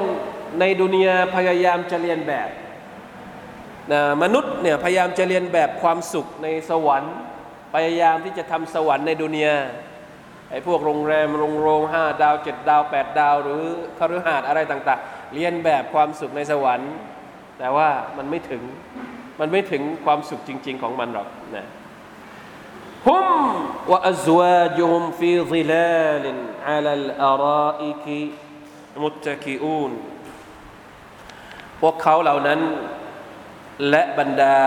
[0.60, 2.50] ในดุนยาพยายามจะเรียนแบบ
[3.92, 7.16] นะมนุษย์เนี่ยพยายามจะเรียนแบบความสุขในสวรรค์
[7.74, 9.56] พยายามที่จะทำสวรรค์ในดุนยา
[10.50, 13.62] ไอ้พวกโรงแรมโรงโรงห้าดาวเจ็ดดาวแปดดาว หรือ
[13.98, 16.92] คฤหาสน์อะไรต่าง ๆ เรียนแบบความสุขในสวรรค์
[17.60, 18.62] แต่ว่ามันไม่ถึง
[19.40, 21.66] มันไม่ถึงความสุขจริง ๆ ของมันหรอกนะ
[23.10, 23.28] ฮุม
[23.92, 26.38] วะอัซวาจุฮุมฟีซิลาลิน
[26.70, 28.24] อาลัลอาราอิกิ
[29.04, 29.92] มุตตะกิอูน
[31.82, 32.62] พวกเขาเหล่านั้น
[33.90, 34.60] และบรรดา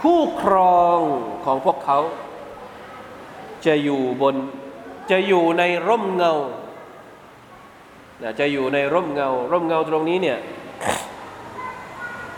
[0.00, 1.00] คู่ครอง
[1.44, 1.98] ของพวกเขา
[3.66, 4.36] จะอยู่บน
[5.10, 6.34] จะอยู่ในร่มเงา
[8.40, 10.38] จะอยู่ในร่มเงา ร่มเงาตรงนี้เนี่ย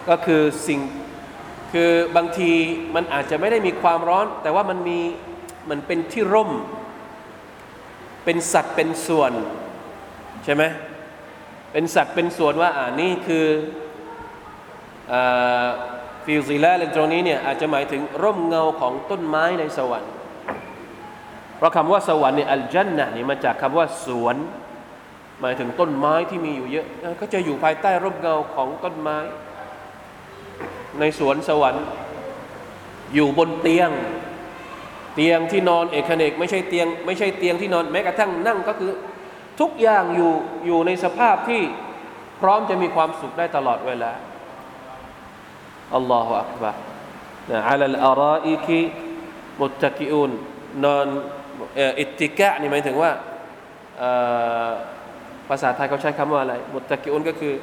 [0.08, 0.80] ก็คือสิ่ง
[1.72, 2.52] คือบางที
[2.94, 5.00] มันอาจจะไม่ได้มีความร้อน แต่ว่ามันมี
[5.70, 6.50] มันเป็นที่ร่ม
[8.24, 9.32] เป็นสัตว์เป็นส่วน
[10.44, 10.62] ใช่ไหม
[11.72, 13.46] เป็นสัตว์เป็นส่วนว่าอ่านี่คือ
[16.24, 20.12] ฟิลซิลาเลนตรงนี้เนี่ยอาจจะหมายถึงร่มเงาของต้นไม้ในสวรรค์
[21.56, 24.36] เพราะคำว่าสวรรค์เนี่ยอัลจันนะนี่มาจากคำว่าสวน
[25.40, 26.86] หมายถึงต้นไม้ที่มีอยู่เยอะ
[27.20, 29.18] ก็จะอยู่ภายใต้ร่มเงาของต้นไม้
[31.01, 31.84] ในสวนสวรรค์
[33.14, 33.90] อยู่บนเตียง
[35.14, 38.93] เตียงที่นอนเอกเนกไม่ใช่เตียง ไม่ใช่เตียงที่นอนแม้กระทั่งนั่งก็คือ
[39.61, 40.32] ทุกอย่างอยู่
[40.66, 41.62] อยู่ในสภาพที่
[42.40, 44.12] พร้อมจะมีความสุขได้ตลอดเวลา
[45.95, 46.72] อัลลอฮฺอักบะ
[47.51, 48.80] นะอัลลอาราอิกิ
[49.61, 50.30] มุตตะกิอุน
[50.84, 51.09] นอน
[52.01, 53.11] อิติกะนี่หมายถึงว่า
[55.49, 57.55] ภาษาไทยเขาใช้คำว่าอะไร มุตตะกิอุนก็คือ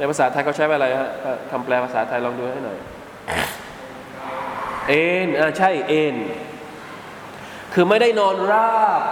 [0.00, 1.10] ในภาษาไทยเขาใช้ว่าอะไรฮะ
[1.50, 2.78] คำแปลภาษาไทยลองดูให้หน่อย
[4.88, 6.16] เอ็นอ่าใช่เอ็น
[7.72, 9.02] คือไม่ได้นอนราบ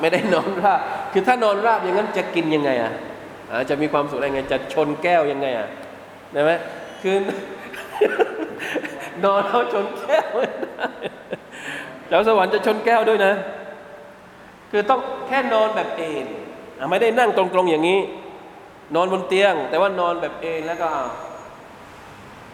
[0.00, 0.80] ไม่ได้นอนราบ
[1.12, 2.92] คือถ้านอนราบอย่างนั้นจะกินยังไงอะ
[3.70, 5.68] จะมีความสุขได้ไง จะชนแก้วยังไงอะ
[6.32, 6.50] ได้ไหม
[7.02, 7.16] คือ
[9.24, 10.28] นอนแล้วชนแก้ว
[12.08, 13.32] เจ้าสวรรค์จะชนแก้วด้วยนะ
[14.70, 16.26] คือต้องแค่นอนแบบเอน
[16.90, 18.00] ไม่ได้นั่งตรงๆอย่างนี้
[18.94, 20.88] นอนบนเตียง แต่ว่านอนแบบเองแล้วก็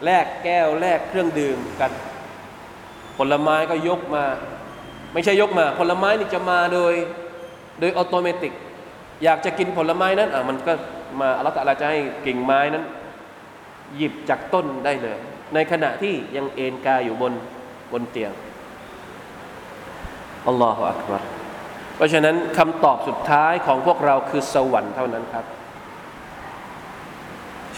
[0.05, 1.93] แลกแก้วแลกเครื่องดื่มกัน
[3.18, 4.24] ผลไม้ก็ยกมา
[5.12, 6.95] ไม่ใช่ยกมา ผลไม้นี่จะมาโดย
[7.81, 8.51] โดยอัตโนมัติ
[9.24, 10.72] อยากจะกินผลไม้นั้นอะมันก็
[11.20, 12.85] มาอัลลอฮฺจะให้กิ่งไม้นั้น
[13.97, 15.18] หยิบจากต้นได้เลย
[15.55, 17.33] ในขณะที่ยังเอนกายอยู่บน
[17.93, 18.33] บนเตียง
[20.47, 21.24] อัลลอฮฺอักบาร
[21.97, 25.45] เพราะฉะนั้นคำตอบสุดท้ายของพวกเราคือสวรรค์เท่านั้นครับ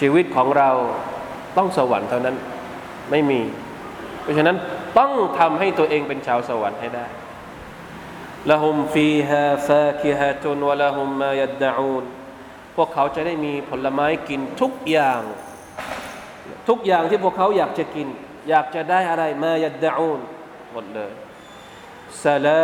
[0.02, 0.70] ชีวิตของเรา
[1.56, 2.36] ต้องสวรรค์เท่านั้น
[3.10, 3.40] ไม่มี
[4.22, 4.56] เพราะฉะนั้น
[4.98, 7.06] ต้องทำให้ตัวเองเป็นชาวสวรรค์ให้ได้
[8.50, 12.04] ละหุมฟีฮาฟาคิฮะตุนวะละหุมมายัดดะอูน
[12.76, 15.22] พวกเขาจะได้มีผลไม้กินทุกอย่าง
[16.68, 18.08] ทุกอย่างที่พวกเขาอยากจะกิน
[18.48, 20.20] อยากจะได้อะไรมายัดดะอูน
[20.72, 21.12] หมดเลย
[22.24, 22.62] สลา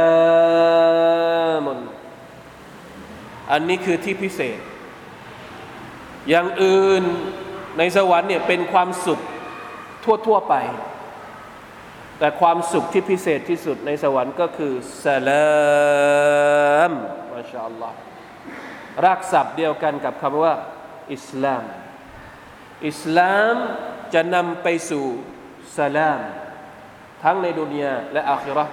[1.64, 1.78] มุน
[3.51, 4.59] อันนี้คือที่พิเศษ
[6.30, 7.03] อย่างอื่น
[7.78, 9.19] ในสวรรค์เนี่ยเป็นความสุข
[10.28, 10.55] ทั่วๆไป
[12.19, 14.74] แต่ความสุขที่พิเศษที่สุดในสวรรค์ก็คือ
[15.05, 16.91] สลาม
[17.34, 17.95] มาชาอัลลอฮ์
[19.05, 20.53] รากศัพท์เดียวกันกับคำว่า
[21.13, 21.63] อิสลาม
[22.88, 23.55] อิสลาม
[24.13, 25.05] จะนำไปสู่
[25.80, 26.21] สลาม
[27.24, 28.65] ทั้งในดุนยาและอาคิรอ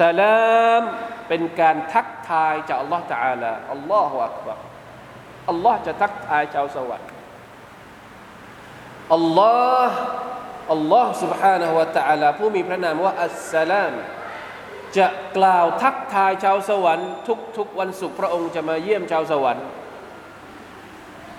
[0.00, 0.40] สลา
[0.80, 0.82] ม
[1.28, 4.58] เป็นการทักทายจากอัลลอฮ์ تعالى อัลลอฮฺอักบาร
[5.48, 7.08] อัลลอฮ์จะทักทายชาวสวรรค์
[9.14, 9.54] อัลลอ
[9.88, 9.96] ฮ์
[10.72, 13.94] อัลลอฮ์ سبحانه และ تعالى ผู้มีพระนามว่าอัสสลาม
[14.96, 17.10] จะกล่าวทักทายชาวสวรรค์
[17.56, 19.66] ทุกๆวันศุกร์พระองค์จะมาเยี่ยมชาวสวรรค์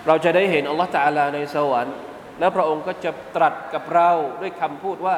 [0.07, 1.95] เราจะได้เห็นอัลลอฮ์ تعالى ในสวรรค์
[2.39, 4.09] แล้วพระองค์ก็จะตรัสกับเรา
[4.41, 5.17] ด้วยคำพูดว่า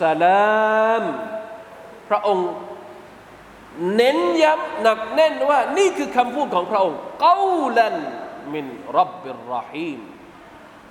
[0.00, 1.02] สลาม
[2.08, 2.48] พระองค์
[3.95, 7.39] เน้นย้ำหนักแน่นว่านี่คือคำพูดของพระองค์กา
[7.77, 7.95] ลัน
[8.53, 8.65] มิน
[8.97, 9.99] รับบิรรหีม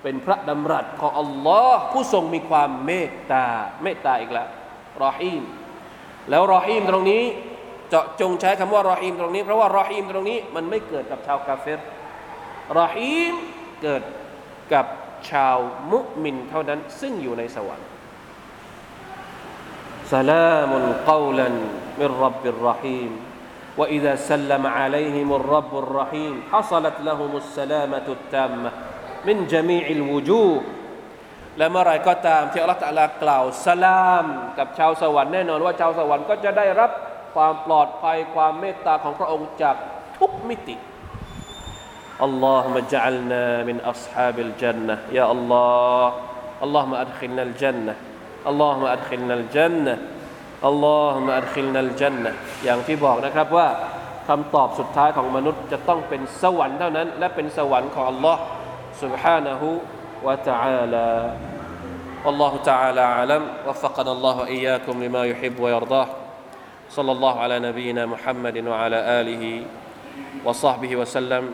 [0.02, 3.44] เป็นพระดำรัสของอัลลอฮ์ผู้ทรงมีความเมตตา
[3.82, 4.48] เมตตาอีกแล้ว
[5.04, 5.42] รอฮีม
[6.30, 7.22] แล้วรอฮีมตรงนี้
[7.88, 11.80] เจาะจงใช้คำว่ารอฮีมตรงนี้ เพราะว่ารอฮีมตรงนี้มันไม่เกิดกับชาวกาเฟร
[12.80, 13.34] รอฮีม
[13.82, 14.02] เกิด
[14.72, 14.86] กับ
[15.30, 15.56] ชาว
[15.92, 17.88] มุมินเท่านั้นซึ่งอยู่ในสวรรค์
[20.11, 20.71] سلام
[21.07, 21.49] قولا
[21.99, 23.11] من رب الرحيم
[23.77, 28.71] وإذا سلم عليهم الرب الرحيم حصلت لهم السلامة التامة
[29.25, 30.61] من جميع الوجوه
[31.57, 34.25] และเมื่อไรก็ตามที่อัลลอฮฺตะลากล่าวสลาม
[34.57, 36.91] กับชาวสวรรค์แน่นอนว่าชาวสวรรค์ก็จะได้รับ
[37.35, 39.75] ความปลอดภัยความเมตตาของพระองค์จาก
[40.17, 40.77] ทุกมิติ
[42.27, 46.07] اللهم اجعلنا من أصحاب الجنة يا الله
[46.65, 47.93] اللهم أدخلنا الجنة
[48.49, 49.95] اللهم أدخلنا الجنة
[50.69, 52.31] اللهم أدخلنا الجنة
[52.63, 53.67] อย่างที่บอกนะครับว่า
[54.27, 58.37] คำตอบสุดท้ายของมนุษย์จะต้องเป็นสวรรค์เท่านั้น และเป็นสวรรค์ของ Allah
[59.01, 59.61] سبحانه
[60.23, 61.09] وتعالى
[62.25, 66.07] والله تعالى أعلم وفقنا الله وإياكم لما يحب ويرضاه
[66.89, 69.63] صلى الله على نبينا محمد وعلى آله
[70.45, 71.53] وصحبه وسلم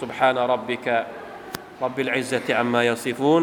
[0.00, 1.06] سبحان ربك
[1.82, 3.42] رب العزة عما يصفون